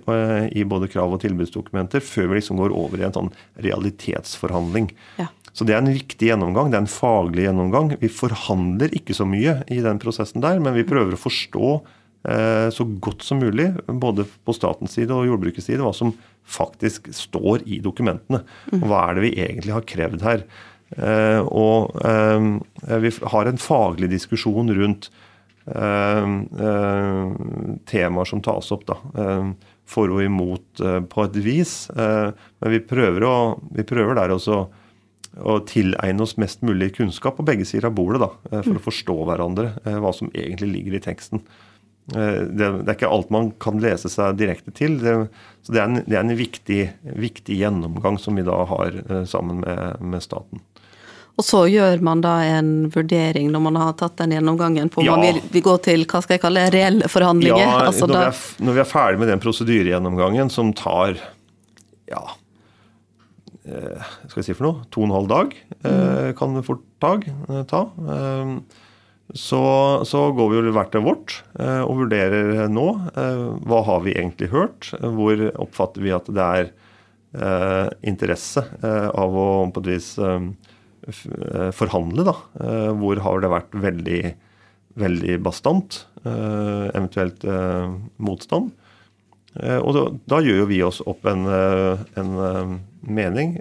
i 0.57 0.65
både 0.65 0.89
krav- 0.89 1.13
og 1.13 1.21
tilbudsdokumenter, 1.21 2.01
før 2.01 2.31
vi 2.31 2.39
liksom 2.39 2.63
går 2.63 2.73
over 2.73 3.03
i 3.03 3.05
en 3.11 3.17
sånn 3.17 3.31
realitetsforhandling. 3.61 4.89
Ja. 5.19 5.29
Så 5.53 5.65
Det 5.65 5.75
er 5.75 5.83
en 5.83 5.93
viktig 5.93 6.29
gjennomgang. 6.29 6.71
Det 6.71 6.79
er 6.79 6.85
en 6.87 6.91
faglig 6.91 7.47
gjennomgang. 7.49 7.95
Vi 8.01 8.11
forhandler 8.13 8.93
ikke 8.95 9.17
så 9.17 9.27
mye 9.29 9.63
i 9.69 9.81
den 9.85 9.99
prosessen 10.03 10.45
der, 10.45 10.61
men 10.63 10.77
vi 10.77 10.87
prøver 10.87 11.17
å 11.17 11.21
forstå 11.21 11.79
Eh, 12.29 12.71
så 12.71 12.85
godt 12.85 13.23
som 13.23 13.39
mulig, 13.39 13.71
både 13.87 14.25
på 14.45 14.53
statens 14.57 14.97
side 14.99 15.15
og 15.15 15.27
jordbrukets 15.29 15.69
side, 15.69 15.81
hva 15.85 15.95
som 15.95 16.13
faktisk 16.49 17.09
står 17.15 17.63
i 17.69 17.79
dokumentene. 17.85 18.43
Og 18.75 18.85
hva 18.91 19.07
er 19.07 19.17
det 19.17 19.25
vi 19.29 19.37
egentlig 19.45 19.77
har 19.77 19.87
krevd 19.89 20.25
her. 20.27 20.45
Eh, 20.97 21.41
og 21.45 21.95
eh, 22.03 22.41
vi 23.05 23.11
har 23.35 23.49
en 23.49 23.63
faglig 23.63 24.11
diskusjon 24.17 24.75
rundt 24.81 25.11
temaer 27.85 28.25
som 28.25 28.41
tas 28.41 28.71
opp. 28.73 28.87
da, 28.89 28.95
For 29.85 30.09
og 30.09 30.23
imot 30.25 30.81
på 31.13 31.25
et 31.27 31.37
vis. 31.45 31.91
Men 31.93 32.73
vi 32.73 32.81
prøver, 32.81 33.27
å, 33.29 33.35
vi 33.77 33.85
prøver 33.85 34.17
der 34.17 34.33
også 34.33 34.55
å 34.57 34.63
tilegne 35.71 36.25
oss 36.25 36.37
mest 36.41 36.65
mulig 36.67 36.93
kunnskap 36.97 37.37
på 37.39 37.47
begge 37.47 37.67
sider 37.69 37.89
av 37.91 37.95
bordet 37.95 38.21
da, 38.25 38.33
for 38.59 38.75
å 38.75 38.83
forstå 38.83 39.17
hverandre. 39.29 39.71
Hva 39.87 40.11
som 40.17 40.33
egentlig 40.35 40.73
ligger 40.73 40.99
i 40.99 41.03
teksten. 41.05 41.45
Eh, 42.17 42.43
det, 42.49 42.65
det, 42.65 42.89
er 42.89 42.97
ikke 42.97 43.11
alt 43.13 43.29
man 43.33 43.51
kan 43.61 43.81
lese 43.83 44.09
seg 44.13 44.39
direkte 44.41 44.73
til. 44.77 44.97
Det, 45.03 45.15
så 45.67 45.75
det 45.75 45.83
er 45.83 45.91
en, 45.91 46.01
det 46.07 46.17
er 46.17 46.25
en 46.25 46.39
viktig, 46.39 46.81
viktig, 47.21 47.59
gjennomgang 47.61 48.17
som 48.21 48.39
vi 48.39 48.47
da 48.47 48.63
har 48.71 48.97
eh, 49.05 49.25
sammen 49.29 49.61
med, 49.65 50.01
med, 50.01 50.25
staten. 50.25 50.63
Og 51.39 51.47
så 51.47 51.63
gjør 51.71 52.01
man 52.03 52.23
da 52.25 52.41
en 52.57 52.89
vurdering 52.91 53.53
når 53.53 53.63
man 53.69 53.77
har 53.79 53.93
tatt 54.01 54.17
den 54.19 54.33
gjennomgangen 54.35 54.89
på 54.91 55.05
om 55.05 55.07
ja. 55.07 55.15
man 55.15 55.29
vil, 55.29 55.43
vil, 55.53 55.65
gå 55.69 55.77
til 55.85 56.03
hva 56.09 56.23
skal 56.25 56.39
jeg 56.39 56.43
kalle 56.43 56.65
reelle 56.75 57.11
forhandlinger? 57.13 57.63
Ja, 57.63 57.77
altså 57.93 58.09
når, 58.09 58.15
da... 58.17 58.25
vi 58.25 58.33
er, 58.33 58.65
når, 58.65 58.79
vi 58.79 58.83
er, 58.83 58.91
ferdig 58.97 59.23
med 59.23 59.33
den 59.35 59.45
prosedyregjennomgangen 59.45 60.51
som 60.51 60.73
tar 60.75 61.21
ja, 62.09 62.25
eh, 62.25 62.38
skal 63.69 64.41
vi 64.41 64.47
si 64.47 64.57
for 64.57 64.67
noe, 64.67 64.85
to 64.95 65.03
og 65.03 65.09
en 65.09 65.17
halv 65.17 65.31
dag, 65.31 65.57
mm. 65.85 66.37
kan 66.39 66.61
fort 66.67 66.85
dag, 67.05 67.27
ta. 67.71 67.83
Så, 69.37 69.61
så, 70.09 70.21
går 70.33 70.49
vi 70.49 70.57
jo 70.57 70.73
hvert 70.73 70.93
til 70.95 71.05
vårt 71.05 71.35
eh, 71.61 71.83
og 71.85 71.99
vurderer 72.01 72.71
nå 72.73 72.87
eh, 73.13 73.43
hva 73.69 73.83
har 73.85 74.01
vi 74.07 74.17
egentlig 74.17 74.49
hørt. 74.55 74.89
Hvor 75.03 75.43
oppfatter 75.61 76.05
vi 76.05 76.15
at 76.17 76.31
det 76.33 76.47
er 76.47 76.71
eh, 77.37 77.91
interesse 78.09 78.65
av 78.81 79.37
å 79.37 79.49
på 79.75 79.85
et 79.85 79.91
vis 79.93 80.15
forhandle. 81.77 82.25
da. 82.25 82.35
Hvor 83.01 83.21
har 83.25 83.45
det 83.45 83.53
vært 83.53 83.77
veldig, 83.81 84.23
veldig 85.01 85.37
bastant, 85.45 86.03
eventuelt 86.25 87.47
motstand. 88.21 88.75
Og 89.57 89.91
da, 89.97 90.03
da, 90.29 90.39
gjør 90.45 90.59
jo 90.61 90.67
vi 90.69 90.79
oss 90.85 90.99
opp 91.09 91.25
en, 91.27 91.47
en 91.49 92.33
mening 93.01 93.57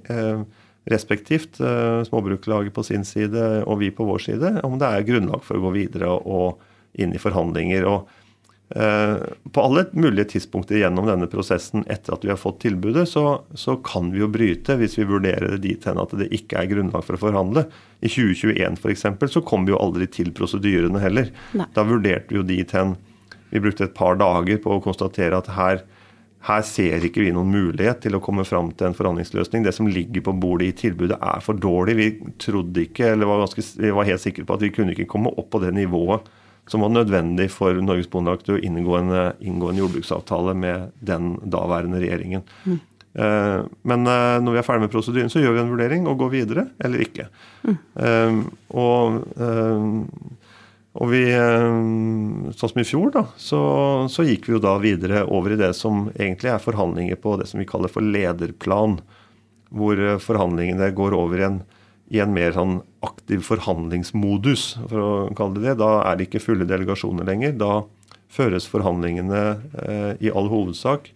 respektivt, 0.89 1.60
eh, 1.60 2.03
småbrukerlaget 2.03 2.74
på 2.74 2.84
sin 2.84 3.06
side 3.06 3.63
og 3.65 3.79
vi 3.79 3.91
på 3.91 4.06
vår 4.08 4.24
side, 4.24 4.53
om 4.63 4.77
det 4.79 4.88
er 4.88 5.08
grunnlag 5.08 5.44
for 5.44 5.60
å 5.60 5.67
gå 5.67 5.74
videre 5.75 6.13
og 6.15 6.62
inn 6.98 7.13
i 7.13 7.20
forhandlinger. 7.20 7.86
og 7.86 8.08
eh, 8.75 9.17
På 9.51 9.65
alle 9.67 9.88
mulige 9.91 10.32
tidspunkter 10.36 10.79
gjennom 10.79 11.10
denne 11.10 11.27
prosessen 11.27 11.84
etter 11.91 12.15
at 12.15 12.24
vi 12.24 12.32
har 12.32 12.39
fått 12.39 12.62
tilbudet, 12.63 13.03
så, 13.10 13.44
så 13.53 13.77
kan 13.84 14.13
vi 14.13 14.24
jo 14.24 14.32
bryte 14.32 14.77
hvis 14.79 14.98
vi 15.00 15.10
vurderer 15.10 15.58
det 15.58 15.65
dit 15.65 15.89
hen 15.89 16.00
at 16.00 16.15
det 16.15 16.32
ikke 16.32 16.62
er 16.62 16.72
grunnlag 16.72 17.03
for 17.03 17.20
å 17.20 17.24
forhandle. 17.25 17.67
I 18.00 18.08
2021 18.08 18.79
f.eks. 18.79 19.06
så 19.34 19.44
kom 19.44 19.67
vi 19.67 19.75
jo 19.75 19.82
aldri 19.84 20.08
til 20.08 20.32
prosedyrene 20.32 21.03
heller. 21.03 21.34
Nei. 21.58 21.67
Da 21.75 21.84
vurderte 21.88 22.32
vi 22.32 22.39
jo 22.39 22.48
dit 22.48 22.75
hen 22.77 22.96
Vi 23.51 23.62
brukte 23.63 23.88
et 23.88 23.96
par 23.98 24.20
dager 24.20 24.60
på 24.63 24.75
å 24.75 24.84
konstatere 24.84 25.38
at 25.39 25.54
her 25.58 25.86
her 26.48 26.63
ser 26.63 27.04
ikke 27.04 27.24
vi 27.25 27.34
noen 27.36 27.50
mulighet 27.51 28.04
til 28.06 28.16
å 28.16 28.22
komme 28.24 28.46
fram 28.48 28.70
til 28.77 28.89
en 28.89 28.96
forhandlingsløsning. 28.96 29.66
Det 29.66 29.74
som 29.75 29.89
ligger 29.92 30.24
på 30.24 30.36
bordet 30.38 30.70
i 30.70 30.75
tilbudet 30.86 31.18
er 31.18 31.42
for 31.44 31.60
dårlig. 31.60 31.96
Vi 31.98 32.10
trodde 32.39 32.86
ikke, 32.86 33.12
eller 33.13 33.30
var, 33.30 33.42
ganske, 33.44 33.63
vi 33.82 33.94
var 33.96 34.08
helt 34.08 34.24
sikre 34.24 34.46
på 34.48 34.56
at 34.56 34.63
vi 34.63 34.72
kunne 34.75 34.94
ikke 34.94 35.10
komme 35.10 35.34
opp 35.34 35.50
på 35.54 35.63
det 35.63 35.74
nivået 35.75 36.30
som 36.68 36.84
var 36.84 36.92
nødvendig 36.92 37.48
for 37.51 37.80
Norges 37.80 38.10
Bondelag 38.12 38.42
til 38.44 38.58
å 38.58 38.62
inngå 38.63 38.96
en, 39.00 39.12
inngå 39.39 39.72
en, 39.72 39.82
jordbruksavtale 39.82 40.56
med 40.60 40.92
den 41.00 41.38
daværende 41.48 42.01
regjeringen. 42.04 42.44
Mm. 42.68 42.80
Men 43.88 44.04
eh, 44.12 44.34
når 44.44 44.54
vi 44.54 44.60
er 44.60 44.66
ferdig 44.68 44.84
med 44.84 44.92
prosedyren, 44.94 45.32
så 45.32 45.42
gjør 45.42 45.56
vi 45.56 45.62
en 45.63 45.72
vurdering 45.72 46.10
og 46.12 46.20
går 46.20 46.34
videre 46.36 46.68
eller 46.84 47.01
ikke. 47.01 47.30
Mm. 47.63 47.77
Eh, 48.04 48.42
og 48.84 49.48
og 50.98 51.12
vi, 51.12 51.22
eh, 51.30 52.51
sånn 52.58 52.72
som 52.72 52.82
i 52.82 52.88
fjor, 52.88 53.12
da, 53.13 53.24
så, 53.38 53.60
så, 54.10 54.25
gikk 54.25 54.48
vi 54.48 54.56
jo 54.56 54.63
da 54.63 54.77
videre 54.82 55.25
over 55.30 55.54
i 55.54 55.60
det 55.60 55.74
som 55.77 56.08
egentlig 56.16 56.50
er 56.54 56.63
forhandlinger 56.63 57.20
på 57.22 57.36
det 57.38 57.50
som 57.51 57.62
vi 57.62 57.68
kaller 57.70 57.92
for 57.92 58.06
lederplan. 58.06 58.98
Hvor 59.70 60.00
eh, 60.00 60.18
forhandlingene 60.24 60.89
går 60.98 61.13
over 61.18 61.44
i 61.44 61.46
en, 61.50 61.60
i 62.10 62.22
en 62.24 62.34
mer 62.34 62.56
sånn 62.56 62.80
aktiv 63.06 63.46
forhandlingsmodus, 63.46 64.66
for 64.88 65.04
å 65.04 65.12
kalle 65.38 65.60
det 65.60 65.68
det. 65.70 65.77
Da 65.84 65.92
er 66.08 66.18
det 66.18 66.30
ikke 66.30 66.42
fulle 66.48 66.70
delegasjoner 66.70 67.30
lenger. 67.30 67.54
Da 67.62 67.72
føres 68.34 68.68
forhandlingene 68.70 69.44
eh, 69.84 70.12
i 70.25 70.34
all 70.34 70.50
hovedsak 70.50 71.12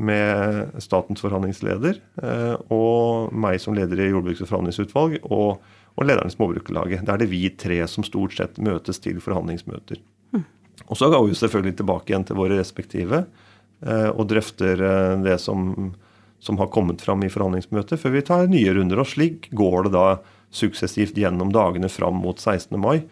med 0.00 0.80
statens 0.82 1.22
forhandlingsleder 1.22 1.98
eh, 2.22 2.56
og 2.72 3.34
meg 3.34 3.58
som 3.62 3.74
leder 3.78 4.00
i 4.00 4.10
jordbruks- 4.10 4.42
og 4.44 4.50
forhandlingsutvalg. 4.50 5.20
og 5.22 5.62
og 5.96 6.06
lederen 6.06 6.30
i 6.30 6.34
Småbrukerlaget. 6.34 7.04
Da 7.06 7.14
er 7.14 7.22
det 7.22 7.30
vi 7.32 7.44
tre 7.58 7.80
som 7.90 8.06
stort 8.06 8.36
sett 8.36 8.58
møtes 8.62 9.00
til 9.02 9.20
forhandlingsmøter. 9.22 10.00
Mm. 10.34 10.44
Og 10.86 10.98
så 10.98 11.10
går 11.12 11.26
vi 11.26 11.38
selvfølgelig 11.38 11.76
tilbake 11.80 12.12
igjen 12.12 12.26
til 12.28 12.38
våre 12.38 12.58
respektive 12.60 13.24
eh, 13.24 14.10
og 14.10 14.26
drøfter 14.30 14.84
eh, 14.86 15.14
det 15.26 15.38
som, 15.42 15.92
som 16.40 16.60
har 16.62 16.72
kommet 16.72 17.02
fram 17.04 17.24
i 17.26 17.32
forhandlingsmøtet, 17.32 18.00
før 18.00 18.16
vi 18.16 18.26
tar 18.26 18.50
nye 18.50 18.74
runder. 18.76 19.02
Og 19.02 19.10
slik 19.12 19.50
går 19.56 19.88
det 19.88 19.96
da 19.98 20.06
suksessivt 20.50 21.18
gjennom 21.18 21.52
dagene 21.54 21.90
fram 21.92 22.22
mot 22.22 22.40
16. 22.40 22.74
mai, 22.80 23.02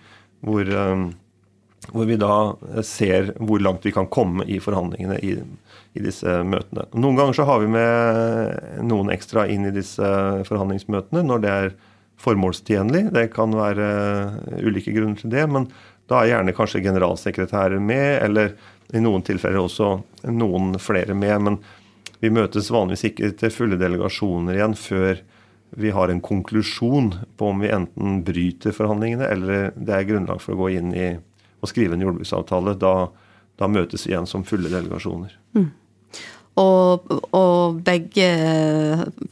hvor, 0.47 0.65
eh, 0.65 1.05
hvor 1.93 2.09
vi 2.09 2.19
da 2.21 2.33
ser 2.87 3.35
hvor 3.37 3.63
langt 3.63 3.85
vi 3.87 3.93
kan 3.95 4.09
komme 4.11 4.47
i 4.49 4.59
forhandlingene 4.63 5.21
i, 5.25 5.37
i 5.93 6.07
disse 6.09 6.41
møtene. 6.47 6.89
Noen 6.97 7.21
ganger 7.21 7.37
så 7.37 7.47
har 7.49 7.63
vi 7.63 7.71
med 7.77 8.83
noen 8.89 9.13
ekstra 9.15 9.47
inn 9.51 9.69
i 9.69 9.77
disse 9.77 10.09
forhandlingsmøtene 10.49 11.27
når 11.27 11.45
det 11.45 11.55
er 11.55 11.71
formålstjenlig. 12.23 13.09
Det 13.15 13.29
kan 13.35 13.55
være 13.57 13.89
eh, 14.59 14.67
ulike 14.67 14.95
grunner 14.97 15.21
til 15.21 15.33
det, 15.33 15.47
men 15.51 15.69
da 16.09 16.23
er 16.23 16.33
gjerne 16.33 16.57
kanskje 16.57 16.83
generalsekretærer 16.87 17.83
med, 17.83 18.23
eller 18.25 18.55
i 18.97 19.03
noen 19.05 19.25
tilfeller 19.27 19.61
også 19.61 19.91
noen 20.33 20.79
flere 20.81 21.17
med. 21.17 21.37
Men 21.45 21.59
vi 22.23 22.33
møtes 22.35 22.71
vanligvis 22.73 23.11
ikke 23.11 23.33
til 23.39 23.53
fulle 23.55 23.79
delegasjoner 23.81 24.57
igjen 24.57 24.77
før 24.79 25.21
vi 25.77 25.91
har 25.93 26.09
en 26.09 26.23
konklusjon 26.25 27.13
på 27.37 27.51
om 27.53 27.61
vi 27.61 27.73
enten 27.73 28.23
bryter 28.25 28.73
forhandlingene 28.73 29.27
eller 29.29 29.75
det 29.77 29.95
er 29.95 30.07
grunnlag 30.09 30.41
for 30.41 30.55
å 30.55 30.63
gå 30.63 30.71
inn 30.79 30.95
i 30.97 31.11
og 31.59 31.69
skrive 31.69 31.97
en 31.97 32.05
jordbruksavtale. 32.07 32.73
Da, 32.81 33.11
da 33.61 33.69
møtes 33.69 34.07
vi 34.07 34.15
igjen 34.15 34.29
som 34.31 34.47
fulle 34.49 34.71
delegasjoner. 34.73 35.35
Mm. 35.59 35.69
Og, 36.59 37.11
og 37.37 37.81
begge 37.87 38.29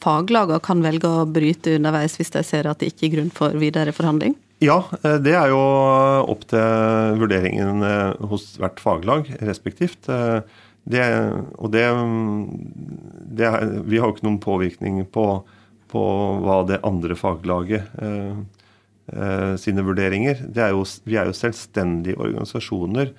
faglagene 0.03 0.63
kan 0.63 0.83
velge 0.85 1.11
å 1.11 1.27
bryte 1.29 1.77
underveis 1.79 2.17
hvis 2.21 2.35
de 2.35 2.43
ser 2.47 2.69
at 2.71 2.83
det 2.83 2.93
ikke 2.93 3.09
er 3.09 3.15
grunn 3.17 3.33
for 3.35 3.57
videre 3.59 3.95
forhandling? 3.97 4.37
Ja, 4.65 4.79
eh, 5.03 5.19
det 5.21 5.35
er 5.37 5.51
jo 5.53 5.61
opp 6.33 6.47
til 6.49 7.19
vurderingen 7.21 7.85
eh, 7.85 8.29
hos 8.31 8.55
hvert 8.61 8.81
faglag 8.81 9.29
respektivt. 9.45 10.09
Eh, 10.09 10.41
det, 10.87 11.03
og 11.59 11.73
det, 11.75 11.83
er, 11.83 13.73
vi 13.83 13.99
har 13.99 14.07
jo 14.07 14.15
ikke 14.15 14.27
noen 14.29 14.43
påvirkning 14.43 15.01
på, 15.11 15.27
på 15.91 16.03
hva 16.45 16.61
det 16.69 16.79
andre 16.87 17.17
faglaget 17.19 17.91
eh, 17.99 19.55
sine 19.59 19.83
vurderinger. 19.87 20.45
Er 20.55 20.77
jo, 20.77 20.85
vi 21.05 21.19
er 21.19 21.27
jo 21.27 21.35
selvstendige 21.37 22.21
organisasjoner 22.23 23.11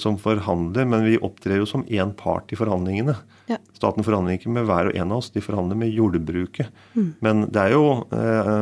som 0.00 0.16
forhandler, 0.16 0.86
men 0.88 1.04
vi 1.04 1.18
opptrer 1.20 1.60
jo 1.60 1.66
som 1.68 1.84
én 1.84 2.14
part 2.16 2.52
i 2.52 2.56
forhandlingene. 2.56 3.16
Ja. 3.46 3.58
Staten 3.76 4.04
forhandler 4.06 4.36
ikke 4.36 4.50
med 4.52 4.66
hver 4.66 4.90
og 4.90 4.96
en 4.98 5.12
av 5.12 5.20
oss, 5.20 5.30
de 5.34 5.42
forhandler 5.44 5.78
med 5.78 5.92
jordbruket. 5.94 6.70
Mm. 6.96 7.10
Men 7.22 7.42
det 7.52 7.62
er 7.62 7.74
jo 7.76 7.84
eh, 8.16 8.52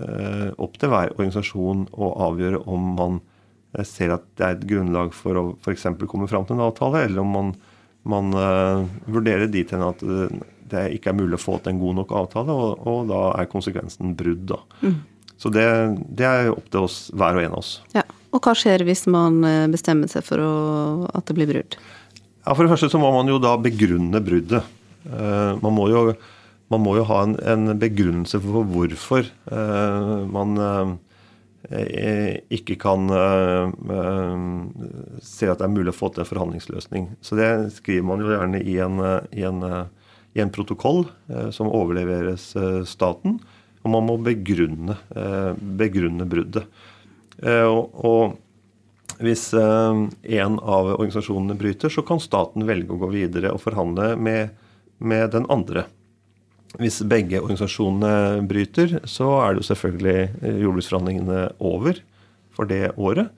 eh 0.00 0.46
opp 0.60 0.78
til 0.80 0.90
hver 0.92 1.12
organisasjon 1.14 1.86
å 1.92 2.08
avgjøre 2.26 2.62
om 2.70 2.88
man 2.98 3.20
eh, 3.76 3.86
ser 3.86 4.16
at 4.16 4.26
det 4.38 4.46
er 4.46 4.56
et 4.56 4.66
grunnlag 4.72 5.14
for 5.16 5.38
å 5.38 5.44
f.eks. 5.60 5.86
komme 6.10 6.28
fram 6.30 6.48
til 6.48 6.58
en 6.58 6.66
avtale, 6.66 7.04
eller 7.06 7.22
om 7.22 7.36
man, 7.36 7.52
man 8.02 8.40
eh, 8.40 8.88
vurderer 9.06 9.50
dit 9.52 9.70
hen 9.70 9.86
at 9.86 10.02
det 10.70 10.88
ikke 10.96 11.12
er 11.12 11.20
mulig 11.20 11.38
å 11.38 11.42
få 11.42 11.58
til 11.58 11.74
en 11.74 11.82
god 11.82 12.00
nok 12.02 12.16
avtale, 12.24 12.54
og, 12.54 12.86
og 12.86 13.10
da 13.10 13.22
er 13.38 13.50
konsekvensen 13.50 14.16
brudd. 14.18 14.48
da. 14.54 14.62
Mm. 14.82 14.98
Så 15.40 15.52
det, 15.54 15.66
det, 16.08 16.26
er 16.26 16.50
opp 16.52 16.66
til 16.68 16.84
oss, 16.84 17.02
hver 17.16 17.38
og 17.38 17.46
en 17.46 17.54
av 17.54 17.62
oss. 17.62 17.76
Ja. 17.94 18.04
Og 18.30 18.42
hva 18.44 18.54
skjer 18.56 18.84
hvis 18.86 19.06
man 19.10 19.42
eh, 19.46 19.66
bestemmer 19.70 20.10
seg 20.10 20.24
for 20.26 20.42
å, 20.42 20.52
at 21.10 21.26
det 21.28 21.36
blir 21.38 21.50
brudd? 21.50 21.76
Ja, 22.44 22.54
For 22.54 22.64
det 22.64 22.72
første 22.72 22.90
så 22.92 23.00
må 23.02 23.10
man 23.14 23.30
jo 23.30 23.40
da 23.42 23.56
begrunne 23.60 24.22
bruddet. 24.24 24.76
Uh, 25.00 25.56
man, 25.62 25.72
må 25.72 25.86
jo, 25.88 26.00
man 26.72 26.82
må 26.84 26.94
jo 26.98 27.06
ha 27.08 27.22
en, 27.24 27.36
en 27.40 27.72
begrunnelse 27.80 28.40
for 28.42 28.68
hvorfor 28.68 29.28
uh, 29.52 30.26
man 30.28 30.98
ikke 32.50 32.74
kan 32.80 33.04
se 35.22 35.48
at 35.52 35.60
det 35.60 35.66
er 35.66 35.70
mulig 35.70 35.92
å 35.92 35.94
få 35.94 36.08
til 36.10 36.24
en 36.24 36.28
forhandlingsløsning. 36.30 37.04
Så 37.22 37.36
det 37.38 37.50
skriver 37.76 38.06
man 38.08 38.24
jo 38.24 38.32
gjerne 38.32 38.62
i 38.64 38.78
en, 38.82 38.96
i 39.36 39.44
en, 39.46 39.60
i 40.34 40.42
en 40.42 40.50
protokoll 40.50 41.04
som 41.54 41.68
overleveres 41.68 42.48
staten. 42.88 43.36
Og 43.80 43.92
man 43.94 44.06
må 44.08 44.16
begrunne, 44.20 44.96
eh, 45.16 45.52
begrunne 45.56 46.26
bruddet. 46.28 46.66
Eh, 47.42 47.66
og, 47.66 47.94
og 48.04 49.20
hvis 49.24 49.50
eh, 49.56 50.02
en 50.40 50.58
av 50.60 50.92
organisasjonene 50.94 51.56
bryter, 51.60 51.92
så 51.92 52.04
kan 52.06 52.22
staten 52.22 52.66
velge 52.68 52.94
å 52.94 53.00
gå 53.00 53.10
videre 53.14 53.54
og 53.54 53.62
forhandle 53.64 54.14
med, 54.20 54.54
med 54.98 55.32
den 55.34 55.48
andre. 55.52 55.86
Hvis 56.78 57.00
begge 57.10 57.40
organisasjonene 57.42 58.46
bryter, 58.48 59.00
så 59.10 59.32
er 59.42 59.54
det 59.54 59.64
jo 59.64 59.70
selvfølgelig 59.72 60.18
jordbruksforhandlingene 60.62 61.46
over 61.58 61.98
for 62.54 62.70
det 62.70 62.92
året. 62.94 63.32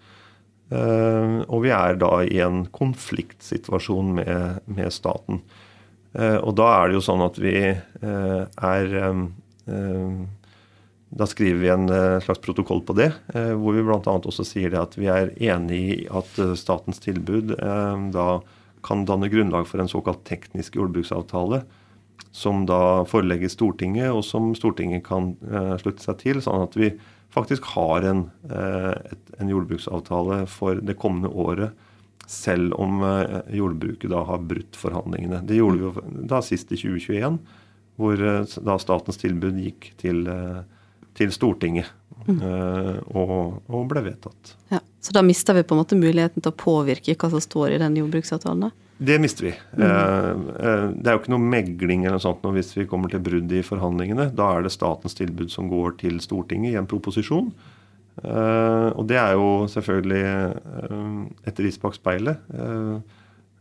Og 0.73 1.65
vi 1.65 1.73
er 1.73 1.97
da 2.01 2.11
i 2.29 2.43
en 2.45 2.67
konfliktsituasjon 2.73 4.13
med, 4.19 4.61
med 4.69 4.93
staten. 4.93 5.41
Og 6.13 6.53
da 6.61 6.69
er 6.75 6.91
det 6.91 6.99
jo 6.99 7.05
sånn 7.09 7.25
at 7.25 7.41
vi 7.41 7.57
er 7.73 8.95
Eh, 9.67 10.15
da 11.12 11.26
skriver 11.28 11.61
vi 11.61 11.71
en 11.73 11.88
eh, 11.92 12.21
slags 12.25 12.40
protokoll 12.40 12.83
på 12.87 12.97
det, 12.97 13.11
eh, 13.35 13.52
hvor 13.59 13.76
vi 13.76 13.85
bl.a. 13.85 14.00
også 14.00 14.47
sier 14.49 14.75
at 14.81 14.97
vi 14.99 15.11
er 15.12 15.33
enig 15.42 15.81
i 15.95 16.00
at 16.09 16.40
statens 16.59 17.02
tilbud 17.04 17.54
da 18.14 18.26
kan 18.83 19.04
danne 19.07 19.28
grunnlag 19.31 19.69
for 19.69 19.83
en 19.83 19.90
såkalt 19.90 20.25
teknisk 20.26 20.76
jordbruksavtale, 20.81 21.62
som 22.35 22.64
da 22.66 23.04
forelegger 23.07 23.52
Stortinget, 23.52 24.11
og 24.11 24.25
som 24.26 24.50
Stortinget 24.59 25.04
kan 25.07 25.37
slutte 25.78 26.02
seg 26.02 26.19
til, 26.19 26.40
sånn 26.42 26.64
at 26.64 26.75
vi 26.81 26.90
faktisk 27.33 27.69
har 27.76 28.02
en, 28.09 28.25
en 28.50 29.52
jordbruksavtale 29.52 30.40
for 30.50 30.83
det 30.83 30.97
kommende 30.99 31.31
året, 31.31 31.78
selv 32.26 32.75
om 32.81 33.04
jordbruket 33.54 34.11
da 34.11 34.25
har 34.26 34.42
brutt 34.50 34.78
forhandlingene. 34.81 35.45
Det 35.47 35.61
gjorde 35.61 35.92
vi 35.92 36.26
da 36.33 36.42
sist 36.42 36.75
i 36.75 36.81
2021 36.81 37.38
hvor 38.00 38.21
eh, 38.21 38.54
da 38.64 38.78
statens 38.81 39.21
tilbud 39.21 39.59
gikk 39.62 39.92
til, 40.01 40.25
eh, 40.31 40.62
til 41.18 41.33
Stortinget 41.35 41.90
mm. 42.27 42.38
Eh, 42.38 42.96
og, 43.16 43.62
og, 43.66 43.85
ble 43.90 44.05
vedtatt. 44.07 44.55
Ja, 44.72 44.81
Så 45.03 45.14
da 45.16 45.25
mister 45.27 45.57
vi 45.57 45.64
på 45.66 45.77
en 45.77 45.83
måte 45.83 45.98
muligheten 45.98 46.42
til 46.42 46.53
å 46.53 46.57
påvirke 46.57 47.16
hva 47.18 47.31
som 47.33 47.42
står 47.42 47.75
i 47.75 47.83
den 47.83 47.98
jordbruksavtalen? 48.01 48.72
Det 49.03 49.16
mister 49.18 49.48
vi. 49.48 49.53
Mm. 49.75 50.42
Det 51.03 51.11
er 51.11 51.16
jo 51.16 51.20
ikke 51.25 51.33
noe 51.33 51.42
megling 51.42 52.05
eller 52.05 52.20
noe 52.20 52.22
sånt 52.22 52.44
hvis 52.55 52.70
vi 52.77 52.87
kommer 52.87 53.11
til 53.11 53.22
brudd 53.25 53.51
i 53.51 53.64
forhandlingene. 53.66 54.29
Da 54.38 54.53
er 54.55 54.62
det 54.62 54.70
statens 54.70 55.18
tilbud 55.18 55.51
som 55.51 55.66
går 55.72 55.96
til 56.05 56.20
Stortinget 56.22 56.77
i 56.77 56.79
en 56.79 56.87
proposisjon. 56.87 57.48
Og 58.22 59.03
det 59.11 59.18
er 59.18 59.35
jo 59.35 59.48
selvfølgelig 59.72 60.22
et 61.51 61.64
ris 61.66 61.81
bak 61.83 61.98
speilet 61.98 62.46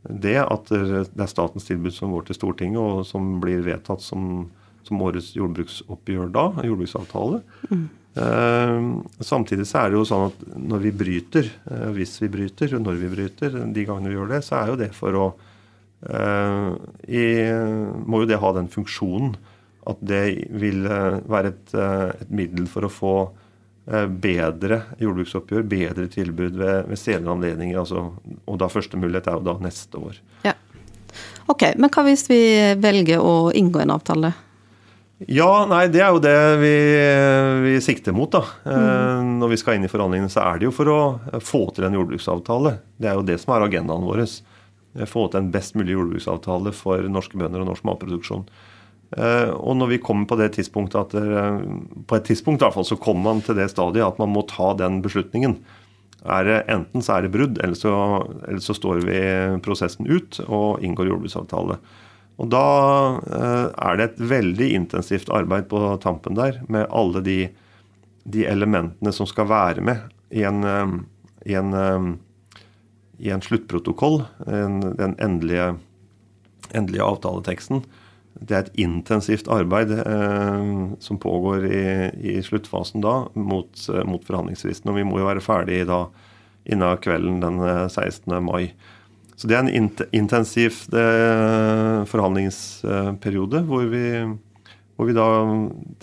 det 0.10 0.38
at 0.42 0.72
det 0.72 1.22
er 1.22 1.30
statens 1.30 1.68
tilbud 1.68 1.94
som 1.94 2.14
går 2.16 2.26
til 2.28 2.38
Stortinget, 2.38 2.82
og 2.82 3.06
som 3.06 3.36
blir 3.44 3.62
vedtatt 3.66 4.02
som, 4.02 4.50
som 4.92 5.02
årets 5.08 5.32
jordbruksoppgjør 5.38 6.30
da, 6.36 6.46
jordbruksavtale. 6.68 7.42
Mm. 7.72 7.86
Eh, 8.22 8.88
samtidig 9.24 9.66
så 9.70 9.86
er 9.86 9.92
det 9.92 10.00
jo 10.02 10.08
sånn 10.08 10.28
at 10.28 10.44
når 10.60 10.84
vi 10.86 10.94
bryter, 11.04 11.52
eh, 11.72 11.88
hvis 11.96 12.18
vi 12.22 12.32
bryter, 12.34 12.76
og 12.76 12.86
når 12.86 13.00
vi 13.02 13.14
bryter, 13.16 13.56
de 13.72 13.88
gangene 13.88 14.12
vi 14.12 14.20
gjør 14.20 14.36
det, 14.36 14.44
så 14.46 14.60
er 14.60 14.74
jo 14.74 14.80
det 14.84 14.92
for 14.98 15.18
å 15.18 15.28
eh, 16.12 16.70
i, 17.08 17.26
Må 18.06 18.24
jo 18.24 18.30
det 18.30 18.42
ha 18.42 18.54
den 18.58 18.70
funksjonen 18.72 19.36
at 19.90 20.02
det 20.06 20.26
vil 20.62 20.84
eh, 20.86 21.22
være 21.32 21.56
et, 21.56 21.72
eh, 21.74 22.10
et 22.26 22.36
middel 22.42 22.68
for 22.70 22.86
å 22.86 22.94
få 22.94 23.16
Eh, 23.90 24.06
bedre 24.06 24.78
jordbruksoppgjør, 25.02 25.64
bedre 25.66 26.06
tilbud 26.12 26.54
ved, 26.60 26.86
ved 26.92 27.00
senere 27.00 27.34
anledninger. 27.34 27.80
Altså, 27.82 28.12
og 28.46 28.60
da 28.62 28.70
første 28.70 29.00
mulighet 29.00 29.28
er 29.28 29.40
jo 29.40 29.48
da 29.48 29.56
neste 29.64 29.98
år. 29.98 30.20
Ja. 30.46 30.54
Ok, 31.50 31.66
Men 31.76 31.90
hva 31.92 32.06
hvis 32.06 32.28
vi 32.30 32.42
velger 32.80 33.20
å 33.26 33.50
inngå 33.58 33.82
en 33.82 33.96
avtale? 33.98 34.32
Ja, 35.30 35.66
nei, 35.70 35.84
det 35.94 36.02
er 36.02 36.16
jo 36.16 36.22
det 36.24 36.38
vi, 36.62 36.74
vi 37.68 37.76
sikter 37.84 38.16
mot. 38.16 38.32
da. 38.34 38.42
Eh, 38.66 38.88
mm. 39.22 39.36
Når 39.42 39.54
vi 39.54 39.60
skal 39.62 39.78
inn 39.78 39.86
i 39.86 39.92
forhandlingene, 39.92 40.32
så 40.34 40.46
er 40.48 40.62
det 40.62 40.70
jo 40.70 40.74
for 40.74 40.90
å 40.90 41.02
få 41.44 41.68
til 41.76 41.86
en 41.86 41.98
jordbruksavtale. 42.00 42.78
Det 42.98 43.12
er 43.12 43.20
jo 43.20 43.28
det 43.28 43.38
som 43.42 43.54
er 43.56 43.68
agendaen 43.68 44.08
vår. 44.08 44.24
Få 45.08 45.28
til 45.30 45.44
en 45.44 45.52
best 45.54 45.78
mulig 45.78 45.94
jordbruksavtale 45.94 46.74
for 46.76 47.06
norske 47.12 47.38
bønder 47.38 47.64
og 47.64 47.70
norsk 47.70 47.86
matproduksjon. 47.88 48.48
Eh, 49.12 49.52
og 49.52 49.78
når 49.78 49.94
vi 49.94 50.02
kommer 50.02 50.30
på 50.30 50.40
det 50.40 50.54
tidspunktet 50.56 50.96
at 51.02 51.18
eh, 51.20 51.64
På 52.08 52.16
et 52.16 52.30
tidspunkt 52.30 52.62
i 52.62 52.64
hvert 52.64 52.78
fall 52.78 52.88
så 52.88 52.96
kommer 52.96 53.34
man 53.34 53.42
til 53.44 53.58
det 53.60 53.68
stadiet 53.74 54.08
at 54.08 54.22
man 54.22 54.32
må 54.32 54.46
ta 54.48 54.72
den 54.80 55.02
beslutningen. 55.04 55.58
Er 56.22 56.46
det, 56.46 56.60
enten 56.70 57.02
så 57.02 57.18
er 57.18 57.26
det 57.26 57.34
brudd, 57.34 57.58
eller 57.66 57.78
så, 57.78 57.92
eller 58.46 58.62
så 58.62 58.76
står 58.78 59.02
vi 59.08 59.20
prosessen 59.66 60.06
ut 60.06 60.38
og 60.46 60.84
inngår 60.86 61.10
jordbruksavtale. 61.10 61.80
Og 62.40 62.50
Da 62.54 62.66
eh, 63.20 63.68
er 63.72 64.00
det 64.00 64.08
et 64.10 64.24
veldig 64.32 64.70
intensivt 64.78 65.32
arbeid 65.34 65.70
på 65.72 65.82
tampen 66.04 66.38
der 66.40 66.62
med 66.72 66.90
alle 66.90 67.24
de, 67.26 67.40
de 68.24 68.46
elementene 68.50 69.14
som 69.14 69.30
skal 69.30 69.50
være 69.52 69.84
med 69.84 70.08
i 70.32 70.46
en, 70.48 70.64
i 71.44 71.58
en, 71.60 71.74
i 73.20 73.34
en 73.36 73.42
sluttprotokoll, 73.44 74.22
den 74.48 75.18
endelige, 75.20 75.74
endelige 76.72 77.04
avtaleteksten 77.04 77.84
det 78.40 78.56
er 78.56 78.64
et 78.66 78.80
intensivt 78.82 79.50
arbeid 79.52 79.92
eh, 80.02 80.72
som 81.04 81.20
pågår 81.22 81.66
i, 81.68 81.84
i, 82.32 82.38
sluttfasen 82.46 83.04
da, 83.04 83.26
mot, 83.36 83.84
eh, 83.92 84.06
mot 84.08 84.24
forhandlingsfristen. 84.26 84.90
Og 84.92 84.98
vi 84.98 85.06
må 85.08 85.20
jo 85.20 85.28
være 85.28 85.44
ferdig 85.46 85.84
da 85.90 86.06
innen 86.66 87.02
kvelden 87.04 87.42
den 87.44 87.62
16. 87.62 88.26
Eh, 88.34 88.42
mai. 88.46 88.64
Så 89.42 89.50
det 89.50 89.58
er 89.58 89.66
en 89.66 89.90
intensiv 90.14 90.84
eh, 90.94 92.02
forhandlingsperiode 92.06 93.64
hvor 93.66 93.88
vi, 93.90 94.06
hvor 94.94 95.10
vi, 95.10 95.16
da 95.18 95.28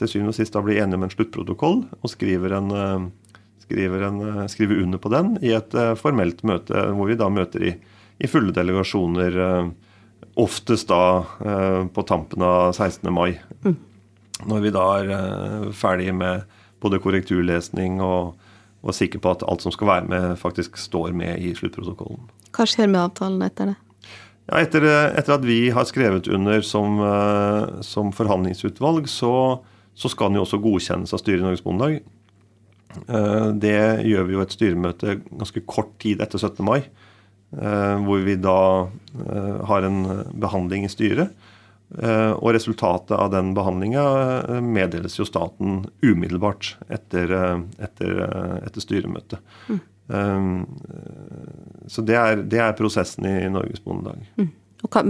til 0.00 0.10
syvende 0.10 0.34
og 0.34 0.38
sist 0.40 0.56
da 0.56 0.62
blir 0.64 0.80
enige 0.82 0.98
om 0.98 1.06
en 1.06 1.12
sluttprotokoll 1.14 1.84
og 1.86 2.10
skriver, 2.10 2.56
en, 2.58 2.72
eh, 2.74 3.44
skriver, 3.62 4.08
en, 4.08 4.24
skriver 4.50 4.82
under 4.82 4.98
på 4.98 5.12
den 5.14 5.36
i 5.38 5.54
et 5.54 5.76
formelt 6.00 6.42
møte 6.42 6.88
hvor 6.96 7.12
vi 7.12 7.18
da 7.20 7.30
møter 7.30 7.68
i, 7.70 7.76
i 8.18 8.30
fulle 8.30 8.56
delegasjoner. 8.56 9.38
Eh, 9.46 9.76
Oftest 10.38 10.88
da 10.88 11.26
eh, 11.44 11.86
på 11.86 12.02
tampen 12.02 12.42
av 12.42 12.72
16. 12.72 13.12
mai. 13.14 13.40
Mm. 13.64 13.74
Når 14.46 14.60
vi 14.62 14.70
da 14.70 14.84
er 15.00 15.08
eh, 15.16 15.64
ferdig 15.74 16.12
med 16.14 16.44
både 16.78 17.00
korrekturlesning 17.02 17.98
og, 18.04 18.36
og 18.78 18.94
sikker 18.94 19.18
på 19.22 19.32
at 19.34 19.42
alt 19.42 19.66
som 19.66 19.74
skal 19.74 19.90
være 19.90 20.10
med, 20.12 20.26
faktisk 20.38 20.78
står 20.78 21.10
med 21.10 21.42
i 21.42 21.50
sluttprotokollen. 21.58 22.22
Hva 22.58 22.66
skjer 22.66 22.90
med 22.90 23.00
avtalen 23.04 23.42
etter 23.46 23.72
det? 23.72 23.78
Ja, 24.48 24.60
etter, 24.62 24.84
etter, 24.88 25.34
at 25.36 25.44
vi 25.46 25.58
har 25.76 25.86
skrevet 25.86 26.28
under 26.32 26.64
som, 26.66 26.98
eh, 27.04 27.82
som 27.86 28.10
forhandlingsutvalg, 28.16 29.06
så, 29.12 29.32
så, 29.94 30.10
skal 30.10 30.32
den 30.32 30.40
jo 30.40 30.46
også 30.46 30.60
godkjennes 30.64 31.12
av 31.14 31.22
styret 31.22 31.44
i 31.44 31.46
Norges 31.46 31.64
Bondelag. 31.64 32.00
Det 33.60 33.78
gjør 34.08 34.24
vi 34.24 34.32
jo 34.32 34.40
et 34.40 34.54
styremøte 34.54 35.18
ganske 35.28 35.60
kort 35.68 35.90
tid 36.00 36.22
etter 36.24 36.40
17. 36.40 36.64
mai. 36.64 36.80
Eh, 37.48 37.98
hvor 38.04 38.20
vi 38.20 38.34
da 38.36 38.88
eh, 39.24 39.60
har 39.70 39.86
en 39.86 40.02
behandling 40.36 40.84
i 40.84 40.90
styret. 40.92 41.32
Eh, 41.96 42.32
og 42.36 42.52
resultatet 42.52 43.14
av 43.16 43.30
den 43.32 43.54
behandlinga 43.56 44.60
meddeles 44.60 45.16
jo 45.16 45.24
staten 45.24 45.86
umiddelbart 46.04 46.74
etter, 46.92 47.32
etter, 47.80 48.20
etter 48.66 48.84
styremøtet. 48.84 49.40
Mm. 49.70 49.80
Så 51.88 52.04
det 52.04 52.16
er, 52.16 52.40
det 52.48 52.62
er, 52.62 52.72
prosessen 52.78 53.26
i 53.28 53.34
Norges 53.52 53.82
Bondelag. 53.84 54.22
Mm. 54.40 54.48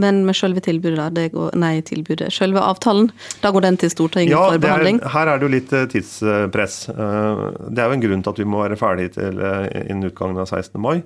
Men 0.01 0.23
med 0.25 0.35
selve 0.35 0.63
tilbudet, 0.65 1.11
det 1.15 1.27
går, 1.35 1.53
nei, 1.61 1.75
tilbudet, 1.85 2.33
selve 2.35 2.63
avtalen, 2.65 3.11
da 3.43 3.53
går 3.53 3.67
den 3.67 3.77
til 3.79 3.93
Stortinget 3.93 4.33
ja, 4.33 4.41
for 4.49 4.63
behandling? 4.65 4.99
Ja, 5.05 5.13
her 5.13 5.31
er 5.31 5.39
det 5.39 5.47
jo 5.47 5.53
litt 5.53 5.75
tidspress. 5.93 6.77
Det 6.89 7.83
er 7.83 7.85
jo 7.85 7.99
en 7.99 8.05
grunn 8.07 8.25
til 8.25 8.33
at 8.33 8.41
vi 8.41 8.49
må 8.49 8.63
være 8.65 8.81
ferdig 8.81 9.11
til 9.19 9.39
innen 9.85 10.09
utgangen 10.09 10.41
av 10.41 10.49
16. 10.49 10.81
mai. 10.83 11.03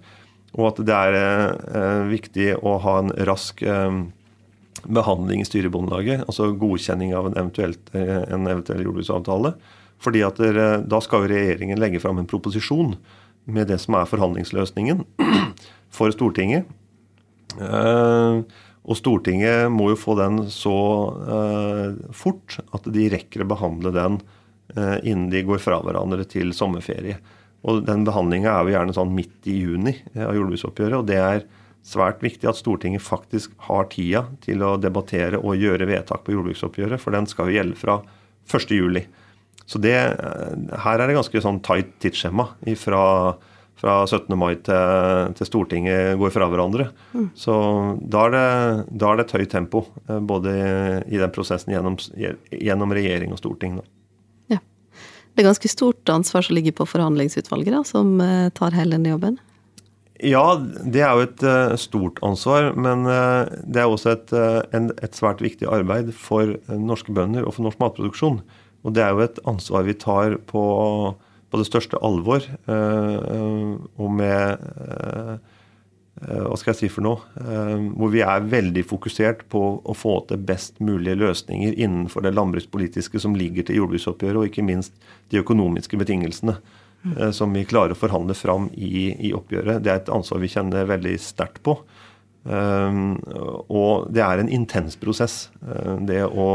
Og 0.54 0.70
at 0.70 0.82
det 0.86 0.94
er 0.94 2.08
viktig 2.12 2.52
å 2.62 2.78
ha 2.84 2.98
en 3.02 3.12
rask 3.26 3.64
behandling 4.82 5.42
i 5.42 5.46
styret 5.46 5.70
i 5.70 5.72
Bondelaget, 5.72 6.24
altså 6.26 6.50
godkjenning 6.58 7.14
av 7.14 7.28
en, 7.28 7.36
eventuelt, 7.38 7.92
eh, 7.94 8.22
en 8.32 8.46
eventuell 8.46 8.82
jordbruksavtale. 8.82 9.54
fordi 10.02 10.22
at 10.26 10.34
der, 10.34 10.82
Da 10.82 10.98
skal 11.00 11.22
jo 11.22 11.28
regjeringen 11.28 11.78
legge 11.78 12.00
fram 12.00 12.18
en 12.18 12.26
proposisjon 12.26 12.96
med 13.44 13.70
det 13.70 13.78
som 13.82 13.96
er 13.98 14.10
forhandlingsløsningen 14.10 15.04
for 15.96 16.14
Stortinget. 16.14 16.68
Eh, 17.58 18.42
og 18.82 18.98
Stortinget 18.98 19.70
må 19.70 19.92
jo 19.92 19.98
få 19.98 20.16
den 20.18 20.44
så 20.50 20.76
eh, 21.36 21.98
fort 22.16 22.58
at 22.74 22.88
de 22.94 23.08
rekker 23.12 23.44
å 23.44 23.50
behandle 23.54 23.94
den 23.94 24.22
innen 24.72 25.26
de 25.28 25.42
går 25.44 25.58
fra 25.60 25.82
hverandre 25.84 26.24
til 26.24 26.54
sommerferie. 26.56 27.18
Og 27.68 27.82
Den 27.84 28.06
behandlinga 28.06 28.54
er 28.54 28.64
jo 28.64 28.72
gjerne 28.72 28.94
sånn 28.96 29.10
midt 29.12 29.48
i 29.52 29.58
juni 29.58 29.92
av 30.16 30.32
jordbruksoppgjøret. 30.32 30.96
og 30.96 31.10
det 31.10 31.18
er 31.20 31.44
svært 31.86 32.22
viktig 32.22 32.48
at 32.48 32.58
Stortinget 32.58 33.02
faktisk 33.02 33.54
har 33.68 33.88
tida 33.92 34.24
til 34.44 34.62
å 34.64 34.76
debattere 34.80 35.40
og 35.42 35.58
gjøre 35.58 35.88
vedtak 35.90 36.24
på 36.24 36.34
jordbruksoppgjøret, 36.36 37.02
for 37.02 37.14
den 37.14 37.26
skal 37.30 37.50
jo 37.50 37.58
gjelde 37.58 37.78
fra 37.78 37.98
1.7. 38.48 39.02
Så 39.66 39.80
det, 39.82 39.94
eh, 39.94 40.78
her 40.84 41.00
er 41.00 41.08
det 41.08 41.16
ganske 41.16 41.42
sånn 41.42 41.60
tight 41.64 41.94
tidsskjema 42.02 42.48
fra, 42.78 43.04
fra 43.78 43.96
17. 44.06 44.34
mai 44.38 44.54
til, 44.64 45.34
til, 45.38 45.48
Stortinget 45.48 46.18
går 46.20 46.34
fra 46.34 46.48
hverandre. 46.50 46.90
Mm. 47.14 47.30
Så 47.38 47.54
da 48.00 48.26
er, 48.26 48.34
det, 48.34 48.46
da 48.90 49.12
er, 49.12 49.20
det, 49.20 49.28
et 49.28 49.36
høyt 49.38 49.54
tempo, 49.54 49.86
eh, 50.08 50.18
både 50.18 50.56
i 51.06 51.20
den 51.20 51.34
prosessen 51.34 51.74
gjennom, 51.74 51.98
gjennom 52.50 52.96
regjering 52.98 53.34
og 53.34 53.40
storting. 53.42 53.78
Da. 53.80 53.86
Ja. 54.56 54.60
Det 55.32 55.44
er 55.44 55.52
ganske 55.52 55.72
stort 55.72 56.12
ansvar 56.12 56.44
som 56.46 56.58
ligger 56.58 56.76
på 56.82 56.88
forhandlingsutvalget, 56.90 57.72
da, 57.78 57.86
som 57.86 58.18
eh, 58.20 58.50
tar 58.56 58.76
hele 58.76 58.98
denne 58.98 59.14
jobben? 59.14 59.40
Ja, 60.22 60.54
det 60.54 61.00
er 61.02 61.16
jo 61.18 61.24
et 61.24 61.40
uh, 61.42 61.72
stort 61.82 62.20
ansvar. 62.22 62.68
Men 62.78 63.00
det 63.66 63.80
er 63.82 63.90
også 63.90 64.12
et, 64.12 64.30
et, 64.70 65.16
svært 65.18 65.42
viktig 65.42 65.66
arbeid 65.66 66.12
for 66.14 66.52
norske 66.70 67.10
bønder 67.10 67.42
og 67.42 67.56
for 67.56 67.66
norsk 67.66 67.80
matproduksjon. 67.82 68.38
Og 68.82 68.94
det 68.96 69.04
er 69.04 69.14
jo 69.14 69.24
et 69.24 69.40
ansvar 69.48 69.86
vi 69.86 69.94
tar 69.98 70.36
på, 70.48 70.62
på 71.50 71.60
det 71.60 71.68
største 71.68 72.00
alvor. 72.02 72.44
og 72.66 74.08
med 74.18 74.64
Hva 76.22 76.56
skal 76.58 76.72
jeg 76.72 76.80
si 76.80 76.90
for 76.90 77.06
noe? 77.06 77.22
hvor 77.94 78.10
vi 78.10 78.24
er 78.26 78.48
veldig 78.50 78.82
fokusert 78.90 79.46
på 79.52 79.62
å 79.78 79.94
få 79.94 80.16
til 80.28 80.42
best 80.50 80.82
mulige 80.82 81.20
løsninger 81.22 81.78
innenfor 81.78 82.26
det 82.26 82.34
landbrukspolitiske 82.34 83.22
som 83.22 83.38
ligger 83.38 83.68
til 83.68 83.78
jordbruksoppgjøret, 83.82 84.40
og 84.40 84.50
ikke 84.50 84.66
minst 84.66 84.98
de 85.30 85.42
økonomiske 85.44 86.02
betingelsene. 86.02 86.58
Eh, 87.02 87.30
som 87.34 87.52
vi 87.54 87.64
klarer 87.66 87.96
å 87.96 87.98
forhandle 87.98 88.34
fram 88.38 88.68
i, 88.74 89.10
i, 89.18 89.32
oppgjøret. 89.34 89.82
Det 89.82 89.90
er 89.90 90.02
et 90.02 90.12
ansvar 90.12 90.42
vi 90.42 90.50
kjenner 90.52 90.88
veldig 90.90 91.16
sterkt 91.22 91.62
på. 91.66 91.78
Og 92.42 94.08
det 94.10 94.22
er 94.24 94.40
en 94.42 94.48
intens 94.50 94.96
prosess, 94.98 95.44
det 96.02 96.24
å 96.26 96.46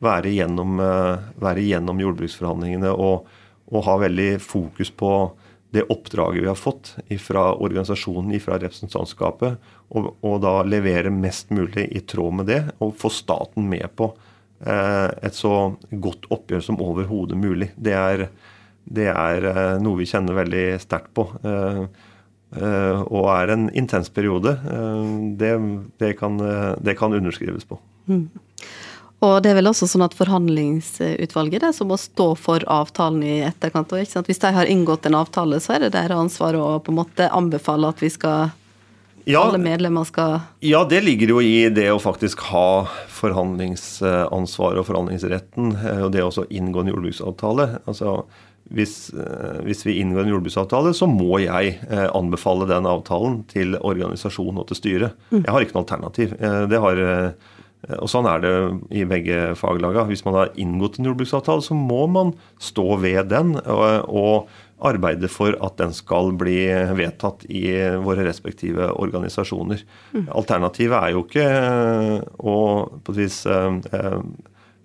være 0.00 0.32
gjennom, 0.34 0.80
uh, 0.80 1.30
være 1.42 1.66
gjennom 1.66 2.00
jordbruksforhandlingene 2.02 2.92
og, 2.92 3.28
og, 3.70 3.80
ha 3.86 3.96
veldig 4.04 4.30
fokus 4.42 4.90
på 4.90 5.12
det 5.70 5.84
oppdraget 5.92 6.42
vi 6.42 6.48
har 6.50 6.58
fått 6.58 6.96
fra 7.22 7.44
organisasjonen, 7.54 8.34
fra 8.42 8.56
representantskapet, 8.58 9.60
og, 9.94 10.08
og, 10.18 10.40
da 10.42 10.56
levere 10.66 11.12
mest 11.14 11.52
mulig 11.54 11.86
i 11.94 12.02
tråd 12.02 12.40
med 12.40 12.50
det, 12.50 12.62
og 12.82 12.96
få 12.98 13.12
staten 13.14 13.68
med 13.70 13.86
på 13.94 14.08
eh, 14.66 15.06
et 15.22 15.36
så 15.38 15.76
godt 15.90 16.26
oppgjør 16.34 16.64
som 16.66 16.80
overhodet 16.82 17.38
mulig. 17.38 17.70
Det 17.78 17.94
er 17.94 18.26
det 18.90 19.10
er 19.12 19.46
eh, 19.46 19.74
noe 19.82 20.00
vi 20.00 20.08
kjenner 20.08 20.38
veldig 20.40 20.64
sterkt 20.82 21.12
på. 21.16 21.26
Eh, 21.46 21.82
eh, 22.58 23.02
og 23.06 23.28
er 23.34 23.54
en 23.54 23.68
intens 23.76 24.10
periode. 24.12 24.56
Det, 25.40 25.52
det, 26.02 26.14
kan, 26.18 26.40
det 26.80 26.96
kan, 26.98 27.14
underskrives 27.14 27.68
på. 27.68 27.78
Mm. 28.10 28.26
Og 29.20 29.42
det 29.44 29.50
er 29.50 29.58
vel 29.58 29.68
også 29.68 29.88
sånn 29.90 30.06
at 30.06 30.16
forhandlingsutvalget 30.16 31.66
det 31.66 31.74
som 31.76 31.90
må 31.92 31.98
stå 32.00 32.30
for 32.40 32.64
avtalen 32.72 33.20
i 33.26 33.34
etterkant. 33.44 33.92
Og, 33.92 34.24
Hvis 34.26 34.40
de 34.40 34.52
har 34.56 34.70
inngått 34.70 35.04
en 35.06 35.18
avtale, 35.18 35.60
så 35.60 35.76
er 35.76 35.84
det 35.84 35.92
deres 35.98 36.16
ansvar 36.16 36.56
å 36.56 36.78
på 36.80 36.94
en 36.94 37.02
måte 37.02 37.28
anbefale 37.28 37.92
at 37.92 38.00
vi 38.00 38.08
skal 38.12 38.54
ja, 39.28 39.42
alle 39.42 39.60
medlemmer 39.60 40.06
skal 40.08 40.38
Ja, 40.64 40.80
det 40.88 41.02
ligger 41.04 41.34
jo 41.34 41.40
i 41.44 41.68
det 41.68 41.90
å 41.92 42.00
faktisk 42.00 42.40
ha 42.48 42.86
forhandlingsansvaret 43.12 44.80
og 44.80 44.88
forhandlingsretten. 44.88 45.74
Og 46.06 46.12
det 46.14 46.24
å 46.24 46.46
inngå 46.48 46.80
en 46.80 46.92
jordbruksavtale. 46.94 47.68
Altså, 47.84 48.22
hvis, 48.70 49.10
eh, 49.12 49.60
hvis, 49.66 49.84
vi 49.86 49.98
inngår 50.00 50.24
en 50.24 50.34
jordbruksavtale, 50.36 50.92
så 50.94 51.08
må 51.10 51.40
jeg 51.42 51.76
eh, 51.90 52.08
anbefale 52.14 52.68
den 52.70 52.86
avtalen 52.86 53.40
til 53.50 53.74
organisasjonen 53.76 54.62
og 54.62 54.68
til 54.70 54.78
styret. 54.78 55.24
Mm. 55.30 55.42
Jeg 55.42 55.54
har 55.54 55.64
ikke 55.64 55.76
noe 55.76 55.84
alternativ. 55.84 56.36
Eh, 56.38 56.60
det 56.70 56.82
har, 56.84 57.02
og 57.88 58.10
Sånn 58.12 58.28
er 58.28 58.42
det 58.44 58.54
i 58.92 59.06
begge 59.08 59.54
faglagene. 59.56 60.08
Hvis 60.10 60.24
man 60.26 60.36
har 60.36 60.50
inngått 60.60 60.98
en 60.98 61.08
jordbruksavtale, 61.08 61.64
så 61.64 61.76
må 61.76 62.04
man 62.12 62.34
stå 62.60 62.98
ved 63.00 63.30
den 63.32 63.54
og, 63.62 64.10
og 64.10 64.50
arbeide 64.80 65.28
for 65.32 65.56
at 65.64 65.76
den 65.80 65.92
skal 65.96 66.32
bli 66.40 66.62
vedtatt 66.96 67.44
i 67.52 67.64
våre 68.04 68.24
respektive 68.28 68.90
organisasjoner. 69.00 69.82
Mm. 70.12 70.28
Alternativet 70.36 70.96
er 71.00 71.16
jo 71.16 71.24
ikke 71.26 71.48
å 72.40 72.56
på 73.04 73.16
et 73.16 73.20
vis 73.20 73.42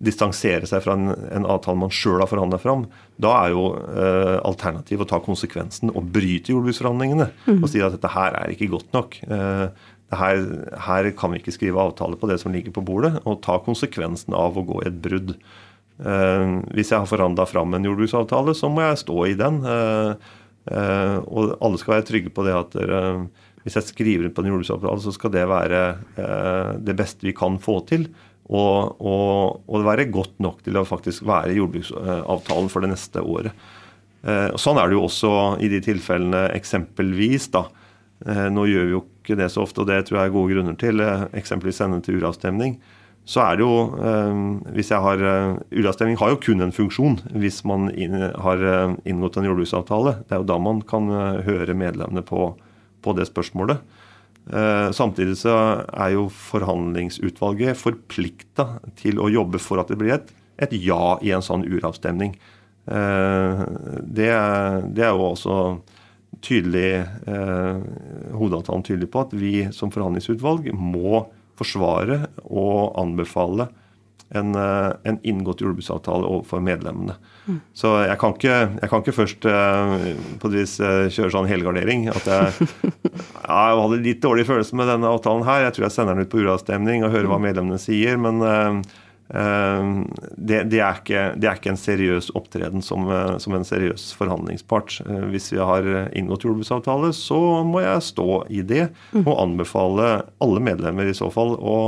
distansere 0.05 0.67
seg 0.67 0.83
fra 0.83 0.95
en, 0.97 1.07
en 1.31 1.47
avtale 1.47 1.79
man 1.79 1.93
sjøl 1.93 2.19
har 2.19 2.29
forhandla 2.29 2.59
fram, 2.59 2.83
da 3.21 3.31
er 3.45 3.53
jo 3.53 3.63
eh, 3.79 4.35
alternativet 4.43 5.05
å 5.05 5.09
ta 5.13 5.21
konsekvensen 5.23 5.93
og 5.93 6.09
bryte 6.15 6.51
jordbruksforhandlingene. 6.51 7.29
Mm. 7.47 7.61
Og 7.61 7.71
si 7.71 7.83
at 7.83 7.95
dette 7.95 8.11
her 8.11 8.35
er 8.41 8.51
ikke 8.51 8.69
godt 8.73 8.91
nok. 8.95 9.15
Eh, 9.23 9.85
her, 10.13 10.41
her, 10.85 11.09
kan 11.17 11.33
vi 11.33 11.41
ikke 11.41 11.53
skrive 11.55 11.81
avtale 11.81 12.17
på 12.19 12.29
det 12.29 12.37
som 12.41 12.53
ligger 12.53 12.75
på 12.75 12.83
bordet, 12.85 13.15
og 13.25 13.41
ta 13.45 13.57
konsekvensen 13.63 14.35
av 14.37 14.57
å 14.57 14.65
gå 14.67 14.81
i 14.83 14.89
et 14.89 14.99
brudd. 15.01 15.33
Eh, 15.97 16.45
hvis 16.75 16.91
jeg 16.93 17.01
har 17.01 17.09
forhandla 17.09 17.47
fram 17.49 17.73
en 17.73 17.87
jordbruksavtale, 17.87 18.53
så 18.57 18.69
må 18.69 18.85
jeg 18.85 19.01
stå 19.05 19.17
i 19.31 19.33
den. 19.39 19.61
Eh, 19.65 20.35
eh, 20.75 21.17
og 21.25 21.57
alle 21.57 21.81
skal 21.81 21.97
være 21.97 22.07
trygge 22.11 22.35
på 22.35 22.45
det 22.45 22.53
at 22.57 22.77
eh, 22.83 23.25
hvis 23.65 23.79
jeg 23.79 23.89
skriver 23.89 24.29
på 24.29 24.43
en 24.43 24.51
jordbruksavtale, 24.53 25.01
så 25.01 25.15
skal 25.15 25.33
det 25.33 25.47
være 25.49 25.81
det 26.85 26.93
beste 26.99 27.25
vi 27.25 27.33
kan 27.33 27.57
få 27.57 27.79
til. 27.89 28.05
Og, 28.45 28.99
og, 29.01 29.63
og, 29.65 29.85
være 29.87 30.05
godt 30.13 30.35
nok 30.43 30.59
til 30.61 30.77
å 30.77 30.85
faktisk 30.85 31.25
være 31.25 31.55
jordbruksavtalen 31.57 32.69
for 32.69 32.85
det 32.85 32.91
neste 32.91 33.23
året. 33.25 33.57
Eh, 34.25 34.51
sånn 34.57 34.79
er 34.81 34.89
det 34.89 34.97
jo 34.97 35.05
også 35.05 35.31
i 35.61 35.69
de 35.69 35.81
tilfellene 35.85 36.47
eksempelvis. 36.55 37.51
da, 37.53 37.65
eh, 37.65 37.84
Nå 38.23 38.63
gjør 38.69 38.85
vi 38.87 38.93
jo 38.93 39.01
ikke 39.03 39.35
det 39.35 39.49
så 39.51 39.65
ofte, 39.65 39.83
og 39.83 39.89
det 39.89 40.05
tror 40.07 40.21
jeg 40.21 40.29
er 40.29 40.35
gode 40.35 40.53
grunner 40.53 40.77
til. 40.79 41.01
Eh, 41.03 41.25
eksempelvis 41.35 41.81
sende 41.81 41.99
til 42.05 42.21
uravstemning. 42.21 42.77
Så 43.25 43.41
er 43.41 43.57
det 43.57 43.65
jo 43.65 44.67
hvis 44.75 44.91
jeg 44.93 45.01
har, 45.01 45.21
Uravstemning 45.73 46.19
har 46.21 46.29
jo 46.29 46.37
kun 46.43 46.61
en 46.61 46.73
funksjon 46.75 47.15
hvis 47.33 47.63
man 47.65 47.87
har 47.89 48.61
inngått 49.01 49.39
en 49.41 49.47
jordbruksavtale. 49.49 50.19
Det 50.29 50.35
er 50.35 50.43
jo 50.43 50.49
da 50.51 50.59
man 50.61 50.83
kan 50.85 51.09
høre 51.41 51.73
medlemmene 51.73 52.21
på, 52.21 52.51
på 53.01 53.15
det 53.17 53.25
spørsmålet. 53.25 53.81
Eh, 54.53 54.91
samtidig 54.91 55.39
så 55.41 55.53
er 55.89 56.11
jo 56.13 56.27
forhandlingsutvalget 56.29 57.79
forplikta 57.79 58.67
til 58.99 59.17
å 59.17 59.31
jobbe 59.33 59.61
for 59.61 59.81
at 59.81 59.89
det 59.89 59.97
blir 59.97 60.13
et, 60.19 60.29
et 60.61 60.75
ja 60.77 61.15
i 61.25 61.33
en 61.33 61.45
sånn 61.45 61.65
uravstemning. 61.65 62.35
Eh, 62.85 63.63
det, 64.05 64.29
det, 64.93 65.07
er 65.07 65.15
jo 65.15 65.31
også 65.31 65.55
tydelig 66.45 66.91
eh, 67.01 67.79
hovedavtalen 68.35 68.85
tydelig 68.85 69.09
på 69.13 69.25
at 69.25 69.33
vi 69.37 69.55
som 69.75 69.93
forhandlingsutvalg 69.93 70.69
må 70.75 71.25
forsvare 71.59 72.25
og 72.45 72.95
anbefale 72.99 73.69
en, 74.35 74.55
eh, 74.57 74.91
en 75.09 75.19
inngått 75.23 75.61
jordbruksavtale 75.61 76.27
overfor 76.27 76.63
medlemmene. 76.65 77.15
Mm. 77.45 77.59
Så 77.77 77.91
jeg 78.07 78.17
kan, 78.21 78.35
ikke, 78.35 78.57
jeg 78.81 78.91
kan, 78.91 79.03
ikke, 79.03 79.15
først 79.15 79.45
uh, 79.45 79.93
på 80.41 80.49
et 80.49 80.57
vis 80.57 80.73
kjøre 80.81 81.31
sånn 81.35 81.49
helgardering. 81.49 82.07
At 82.09 82.29
jeg, 82.29 82.69
ja, 83.45 83.59
jeg 83.69 83.81
hadde 83.83 84.01
litt 84.01 84.23
dårlig 84.25 84.47
følelse 84.49 84.77
med 84.79 84.89
denne 84.89 85.11
avtalen 85.13 85.45
her. 85.45 85.67
Jeg 85.67 85.77
tror 85.77 85.87
jeg 85.87 85.97
sender 85.97 86.17
den 86.17 86.25
ut 86.25 86.33
på 86.33 86.41
uravstemning 86.41 87.05
og 87.05 87.13
hører 87.13 87.29
hva 87.29 87.37
mm. 87.41 87.47
medlemmene 87.51 87.81
sier. 87.81 88.17
Men 88.21 88.41
det, 89.25 90.59
det, 90.69 90.79
er 90.79 90.99
ikke, 90.99 91.21
det, 91.33 91.47
er 91.49 91.57
ikke, 91.57 91.71
en 91.71 91.79
seriøs 91.81 92.27
opptreden 92.37 92.83
som, 92.85 93.07
som 93.41 93.55
en 93.57 93.65
seriøs 93.65 94.11
forhandlingspart. 94.19 94.99
Hvis 95.31 95.49
vi 95.55 95.57
har 95.57 95.87
inngått 96.13 96.45
jordbruksavtale, 96.45 97.09
så 97.17 97.39
må 97.65 97.81
jeg 97.81 98.03
stå 98.05 98.43
i 98.53 98.61
det 98.61 98.83
mm. 99.15 99.23
og 99.23 99.39
anbefale 99.47 100.11
alle 100.45 100.61
medlemmer 100.61 101.09
i 101.09 101.17
så 101.17 101.31
fall 101.33 101.55
å 101.57 101.79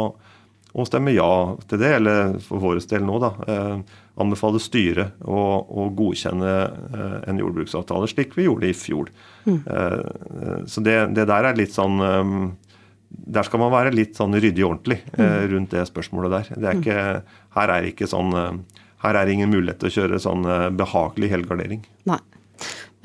å 0.78 0.86
stemme 0.86 1.14
ja 1.16 1.56
til 1.70 1.82
det, 1.82 1.94
eller 2.00 2.36
for 2.44 2.62
vår 2.62 2.82
del 2.92 3.06
nå, 3.08 3.18
da, 3.24 3.32
eh, 3.50 3.96
anbefale 4.22 4.62
styret 4.62 5.24
å, 5.26 5.42
å 5.66 5.88
godkjenne 5.98 6.54
eh, 6.54 7.18
en 7.32 7.42
jordbruksavtale, 7.42 8.10
slik 8.12 8.38
vi 8.38 8.46
gjorde 8.46 8.70
i 8.70 8.76
fjor. 8.78 9.10
Mm. 9.48 9.60
Eh, 9.66 10.66
så 10.70 10.84
det, 10.86 10.98
det, 11.18 11.26
der 11.32 11.50
er 11.50 11.58
litt 11.58 11.74
sånn 11.74 11.98
der 13.10 13.48
skal 13.48 13.62
man 13.62 13.74
være 13.74 13.94
litt 13.96 14.18
sånn 14.20 14.36
ryddig 14.36 14.66
ordentlig 14.68 15.00
eh, 15.18 15.46
rundt 15.52 15.76
det 15.76 15.86
spørsmålet 15.90 16.34
der. 16.34 16.50
Det 16.58 16.70
er 16.70 16.82
ikke, 16.82 17.38
her 17.58 17.74
er 17.78 17.88
ikke 17.92 18.10
sånn 18.10 18.34
her 19.04 19.14
er 19.20 19.30
ingen 19.30 19.52
mulighet 19.54 19.78
til 19.80 19.92
å 19.92 19.94
kjøre 19.94 20.20
sånn 20.20 20.48
behagelig 20.74 21.30
helgardering. 21.30 21.84
Nei. 22.10 22.18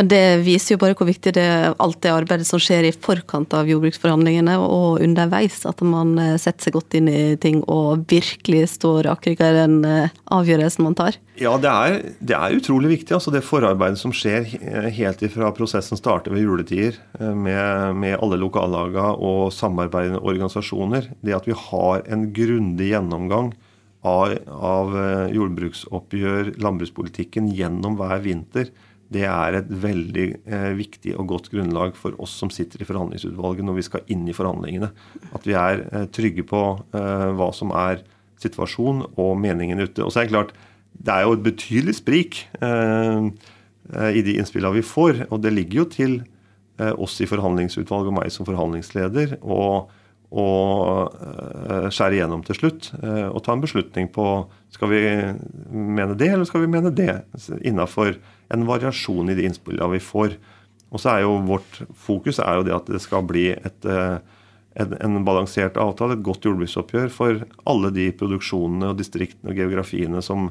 Men 0.03 0.09
det 0.11 0.43
viser 0.43 0.75
jo 0.75 0.81
bare 0.83 0.97
hvor 0.99 1.07
viktig 1.07 1.31
det 1.37 1.43
er 1.47 1.77
alt 1.79 2.01
det 2.03 2.11
arbeidet 2.11 2.49
som 2.49 2.59
skjer 2.59 2.89
i 2.89 2.95
forkant 3.05 3.53
av 3.55 3.69
jordbruksforhandlingene 3.71 4.57
og 4.59 4.99
underveis. 5.05 5.61
At 5.69 5.79
man 5.87 6.17
eh, 6.19 6.33
setter 6.43 6.67
seg 6.67 6.75
godt 6.75 6.97
inn 6.99 7.07
i 7.07 7.37
ting 7.39 7.61
og 7.71 8.03
virkelig 8.11 8.65
står 8.73 9.07
akkurat 9.13 9.45
i 9.47 9.61
den 9.61 9.79
eh, 9.87 10.11
avgjørelsen 10.35 10.89
man 10.89 10.99
tar. 10.99 11.21
Ja, 11.39 11.55
det 11.55 11.71
er, 11.71 12.01
det 12.19 12.35
er 12.35 12.59
utrolig 12.59 12.97
viktig. 12.97 13.15
altså 13.15 13.31
Det 13.31 13.47
forarbeidet 13.47 14.03
som 14.03 14.11
skjer 14.11 14.43
helt 14.99 15.23
ifra 15.23 15.55
prosessen 15.55 16.01
starter 16.01 16.35
ved 16.35 16.49
juletider 16.49 16.99
eh, 17.21 17.31
med, 17.31 17.95
med 18.03 18.19
alle 18.19 18.43
lokallagene 18.43 19.15
og 19.23 19.55
samarbeidende 19.55 20.25
organisasjoner. 20.27 21.13
Det 21.23 21.39
at 21.39 21.47
vi 21.47 21.55
har 21.69 22.09
en 22.11 22.33
grundig 22.35 22.91
gjennomgang 22.91 23.55
av, 24.03 24.35
av 24.51 24.97
jordbruksoppgjør, 25.31 26.57
landbrukspolitikken 26.59 27.55
gjennom 27.55 28.03
hver 28.03 28.19
vinter 28.27 28.75
det 29.13 29.25
er 29.29 29.59
et 29.59 29.69
veldig 29.83 30.27
eh, 30.47 30.71
viktig 30.79 31.15
og 31.19 31.29
godt 31.35 31.51
grunnlag 31.53 31.97
for 31.99 32.17
oss 32.23 32.35
som 32.41 32.51
sitter 32.53 32.83
i 32.83 32.89
forhandlingsutvalget 32.89 33.67
når 33.67 33.79
vi 33.79 33.87
skal 33.87 34.13
inn 34.13 34.25
i 34.29 34.37
forhandlingene. 34.37 34.91
At 35.37 35.47
vi 35.49 35.57
er 35.59 35.85
eh, 35.91 36.09
trygge 36.15 36.45
på 36.49 36.63
eh, 36.97 37.29
hva 37.37 37.51
som 37.57 37.75
er 37.77 38.03
situasjonen 38.43 39.07
og 39.21 39.35
meningen 39.41 39.83
ute. 39.85 40.05
Og 40.05 40.13
så 40.13 40.23
er 40.23 40.29
det 40.29 40.35
klart, 40.35 40.55
det 40.93 41.15
er 41.15 41.27
jo 41.27 41.37
et 41.37 41.47
betydelig 41.47 41.97
sprik 41.99 42.43
eh, 42.63 43.31
eh, 43.95 44.11
i 44.19 44.25
de 44.25 44.37
innspillene 44.39 44.79
vi 44.79 44.87
får. 44.87 45.27
Og 45.31 45.43
det 45.45 45.55
ligger 45.55 45.83
jo 45.83 45.89
til 45.97 46.19
eh, 46.81 46.93
oss 46.93 47.19
i 47.23 47.29
forhandlingsutvalget 47.31 48.13
og 48.13 48.19
meg 48.21 48.33
som 48.35 48.49
forhandlingsleder 48.49 49.39
å 50.33 50.47
skjære 51.93 52.17
igjennom 52.17 52.41
til 52.47 52.57
slutt 52.57 52.87
og 53.03 53.41
ta 53.45 53.53
en 53.53 53.61
beslutning 53.61 54.07
på 54.15 54.25
skal 54.73 54.89
vi 54.89 55.03
mene 55.69 56.17
det 56.17 56.31
eller 56.33 56.49
skal 56.49 56.65
vi 56.65 56.71
mene 56.73 56.93
det 56.97 57.19
innafor 57.61 58.17
en 58.53 58.67
variasjon 58.69 59.33
i 59.33 59.37
de 59.37 59.45
innspillene 59.49 59.93
vi 59.95 60.01
får. 60.03 60.37
Og 60.93 61.01
så 61.01 61.15
er 61.15 61.25
jo 61.25 61.39
Vårt 61.49 61.81
fokus 61.97 62.41
er 62.43 62.59
jo 62.59 62.67
det 62.69 62.77
at 62.77 62.91
det 62.93 63.01
skal 63.03 63.25
bli 63.29 63.49
et, 63.55 63.89
eh, 63.89 64.19
en, 64.83 64.95
en, 65.01 65.23
balansert 65.25 65.79
avtale, 65.81 66.19
et 66.19 66.27
godt 66.27 66.47
jordbruksoppgjør 66.49 67.09
for 67.13 67.47
alle 67.69 67.93
de 67.97 68.11
produksjonene 68.17 68.93
og 68.93 69.01
distriktene 69.01 69.53
og 69.53 69.61
geografiene 69.63 70.23
som, 70.25 70.51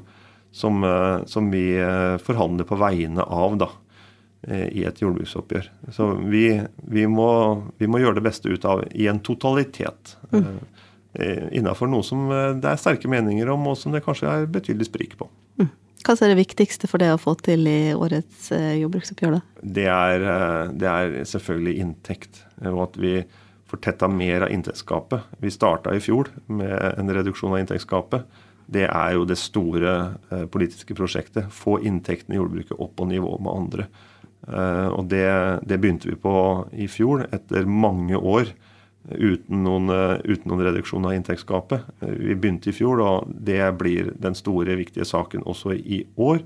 som, 0.53 0.81
eh, 0.85 1.21
som 1.29 1.51
vi 1.53 1.67
eh, 1.77 2.17
forhandler 2.25 2.69
på 2.69 2.79
vegne 2.81 3.25
av 3.25 3.59
da, 3.61 3.69
i 4.41 4.81
et 4.89 4.97
jordbruksoppgjør. 4.97 5.67
Så 5.93 6.07
vi, 6.31 6.47
vi, 6.89 7.03
må, 7.05 7.27
vi, 7.77 7.85
må, 7.85 7.99
gjøre 8.01 8.17
det 8.17 8.23
beste 8.25 8.49
ut 8.49 8.63
av 8.65 8.81
i 8.89 9.05
en 9.11 9.19
totalitet. 9.21 10.15
Mm. 10.33 10.55
Innafor 11.59 11.91
noe 11.91 12.01
som 12.01 12.25
det 12.31 12.65
er 12.65 12.79
sterke 12.81 13.11
meninger 13.11 13.51
om, 13.53 13.67
og 13.69 13.77
som 13.77 13.93
det 13.93 14.01
kanskje 14.01 14.31
er 14.31 14.49
betydelig 14.49 14.89
sprik 14.89 15.13
på. 15.19 15.29
Mm. 15.61 15.69
Hva 16.01 16.15
er 16.17 16.31
det 16.31 16.39
viktigste 16.39 16.89
for 16.89 17.01
det 17.01 17.11
å 17.13 17.19
få 17.21 17.35
til 17.45 17.67
i 17.69 17.93
årets 17.93 18.49
eh, 18.55 18.79
jordbruksoppgjør? 18.81 19.37
da? 19.37 19.65
Det 19.77 19.85
er, 19.85 20.25
eh, 20.33 20.71
det 20.81 20.89
er 20.89 21.17
selvfølgelig 21.29 21.75
inntekt, 21.83 22.41
og 22.71 22.85
at 22.87 22.97
vi 23.01 23.15
får 23.69 23.81
tetta 23.85 24.09
mer 24.11 24.47
av 24.47 24.53
inntektsgapet. 24.53 25.27
Vi 25.43 25.53
starta 25.53 25.93
i 25.95 26.01
fjor 26.03 26.31
med 26.51 26.73
en 26.97 27.13
reduksjon 27.13 27.53
av 27.53 27.61
inntektsgapet. 27.61 28.25
Det 28.71 28.87
er 28.87 29.13
jo 29.13 29.27
det 29.29 29.37
store 29.39 29.93
eh, 30.31 30.47
politiske 30.51 30.97
prosjektet. 30.97 31.51
Få 31.53 31.77
inntektene 31.85 32.37
i 32.37 32.41
jordbruket 32.41 32.81
opp 32.81 32.97
på 32.97 33.07
nivå 33.11 33.37
med 33.37 33.53
andre. 33.53 33.87
Og 34.41 35.05
det, 35.05 35.27
det 35.69 35.77
begynte 35.77 36.09
vi 36.09 36.15
på 36.17 36.33
i 36.73 36.87
fjor, 36.89 37.27
etter 37.29 37.67
mange 37.69 38.17
år 38.17 38.49
uten 39.09 39.63
noen, 39.65 39.89
eh, 39.89 40.19
uten 40.23 40.51
noen, 40.51 40.63
reduksjon 40.65 41.05
av 41.05 41.15
inntektsgapet. 41.15 41.81
Eh, 42.01 42.09
vi 42.09 42.35
begynte 42.35 42.69
i 42.69 42.75
fjor, 42.75 43.01
og 43.01 43.31
det 43.33 43.63
blir 43.77 44.13
den 44.19 44.35
store, 44.35 44.75
viktige 44.75 45.05
saken 45.05 45.43
også 45.43 45.73
i 45.73 46.05
år. 46.17 46.41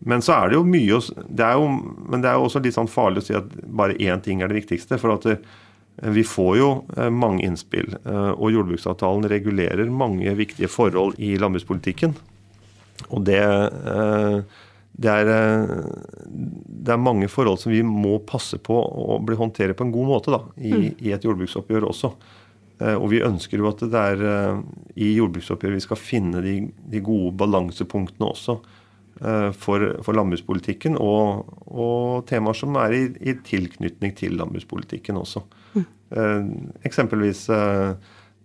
Men 0.00 0.22
så 0.22 0.36
er 0.36 0.48
det 0.48 0.54
jo 0.54 0.62
mye 0.62 1.00
det 1.26 1.44
er 1.44 1.54
jo, 1.58 1.68
Men 2.08 2.20
det 2.22 2.30
er 2.30 2.34
jo 2.34 2.44
også 2.46 2.62
litt 2.62 2.74
sånn 2.74 2.86
farlig 2.86 3.18
å 3.18 3.26
si 3.26 3.34
at 3.34 3.48
bare 3.66 3.98
én 3.98 4.22
ting 4.22 4.42
er 4.42 4.48
det 4.48 4.62
viktigste. 4.62 4.98
For 4.98 5.14
at 5.16 5.26
eh, 5.26 5.42
vi 5.98 6.22
får 6.22 6.56
jo 6.56 6.84
mange 7.10 7.42
innspill, 7.42 7.96
og 8.06 8.52
jordbruksavtalen 8.54 9.26
regulerer 9.26 9.90
mange 9.90 10.30
viktige 10.38 10.68
forhold 10.70 11.18
i 11.18 11.34
landbrukspolitikken. 11.34 12.14
Og 13.10 13.24
det 13.26 13.42
det 14.98 15.10
er, 15.12 15.28
eh, 15.30 15.68
det 16.26 16.94
er, 16.94 17.00
mange 17.00 17.28
forhold 17.30 17.60
som 17.62 17.72
vi 17.72 17.84
må 17.86 18.18
passe 18.26 18.58
på 18.58 18.74
å 18.74 19.18
bli 19.22 19.38
håndtere 19.38 19.76
på 19.78 19.86
en 19.86 19.94
god 19.94 20.10
måte 20.10 20.34
da, 20.34 20.42
i, 20.56 20.72
mm. 20.72 20.88
i, 20.98 21.12
et 21.14 21.26
jordbruksoppgjør 21.26 21.86
også. 21.90 22.10
Eh, 22.82 22.96
og 22.96 23.06
vi 23.12 23.22
ønsker 23.26 23.62
jo 23.62 23.70
at 23.70 23.84
det 23.84 24.02
er 24.14 24.24
eh, 24.32 24.64
i 24.98 25.12
jordbruksoppgjøret 25.20 25.78
vi 25.78 25.86
skal 25.86 26.02
finne 26.02 26.42
de, 26.42 26.56
de 26.90 27.04
gode 27.04 27.36
balansepunktene 27.38 28.32
også 28.32 28.60
for, 29.58 29.82
for 30.06 30.14
landbrukspolitikken, 30.14 30.94
og, 31.02 31.48
og, 31.66 32.20
temaer 32.30 32.54
som 32.54 32.76
er 32.78 32.92
i, 32.94 33.00
i 33.26 33.32
tilknytning 33.42 34.12
til 34.14 34.36
landbrukspolitikken 34.38 35.18
også. 35.18 35.42
Mm. 35.74 35.88
Eksempelvis 36.86 37.40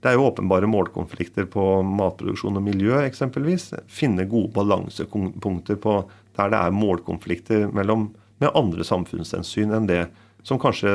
det 0.04 0.10
er 0.10 0.18
jo 0.18 0.26
åpenbare 0.32 0.66
målkonflikter 0.68 1.46
på 1.54 1.64
matproduksjon 1.86 2.58
og 2.58 2.66
miljø, 2.66 2.98
eksempelvis. 3.06 3.70
Finne 3.86 4.26
gode 4.28 4.50
balansepunkter 4.58 5.78
på 5.86 5.94
der 6.38 6.54
det 6.54 6.60
er 6.60 6.76
målkonflikter 6.76 7.68
mellom, 7.76 8.12
med 8.42 8.54
andre 8.58 8.86
samfunnshensyn 8.88 9.74
enn 9.76 9.90
det 9.90 10.06
som 10.44 10.60
kanskje 10.60 10.94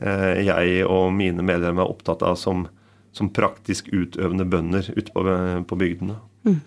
eh, 0.00 0.42
jeg 0.46 0.84
og 0.86 1.10
mine 1.16 1.44
medlemmer 1.44 1.84
er 1.84 1.92
opptatt 1.92 2.22
av 2.24 2.38
som, 2.40 2.66
som 3.12 3.32
praktisk 3.34 3.90
utøvende 3.92 4.46
bønder 4.48 4.88
ute 4.96 5.10
på, 5.12 5.24
på 5.68 5.80
bygdene. 5.80 6.16
Mm. 6.48 6.60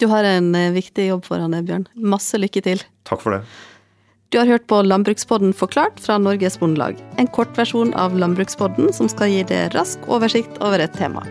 Du 0.00 0.08
har 0.08 0.24
en 0.24 0.54
eh, 0.56 0.72
viktig 0.72 1.10
jobb 1.10 1.26
foran 1.28 1.52
deg, 1.52 1.66
Bjørn. 1.68 1.84
Masse 2.00 2.40
lykke 2.40 2.64
til. 2.64 2.86
Takk 3.08 3.20
for 3.26 3.36
det. 3.36 3.42
Du 4.30 4.38
har 4.38 4.46
hørt 4.46 4.68
på 4.70 4.78
Landbrukspodden 4.86 5.52
forklart 5.52 5.98
fra 6.00 6.16
Norges 6.22 6.56
Bondelag. 6.60 6.96
En 7.18 7.28
kortversjon 7.28 7.90
av 7.98 8.14
Landbrukspodden 8.16 8.94
som 8.94 9.10
skal 9.10 9.34
gi 9.34 9.42
deg 9.50 9.74
rask 9.74 10.06
oversikt 10.08 10.62
over 10.62 10.86
et 10.86 10.94
tema. 10.94 11.26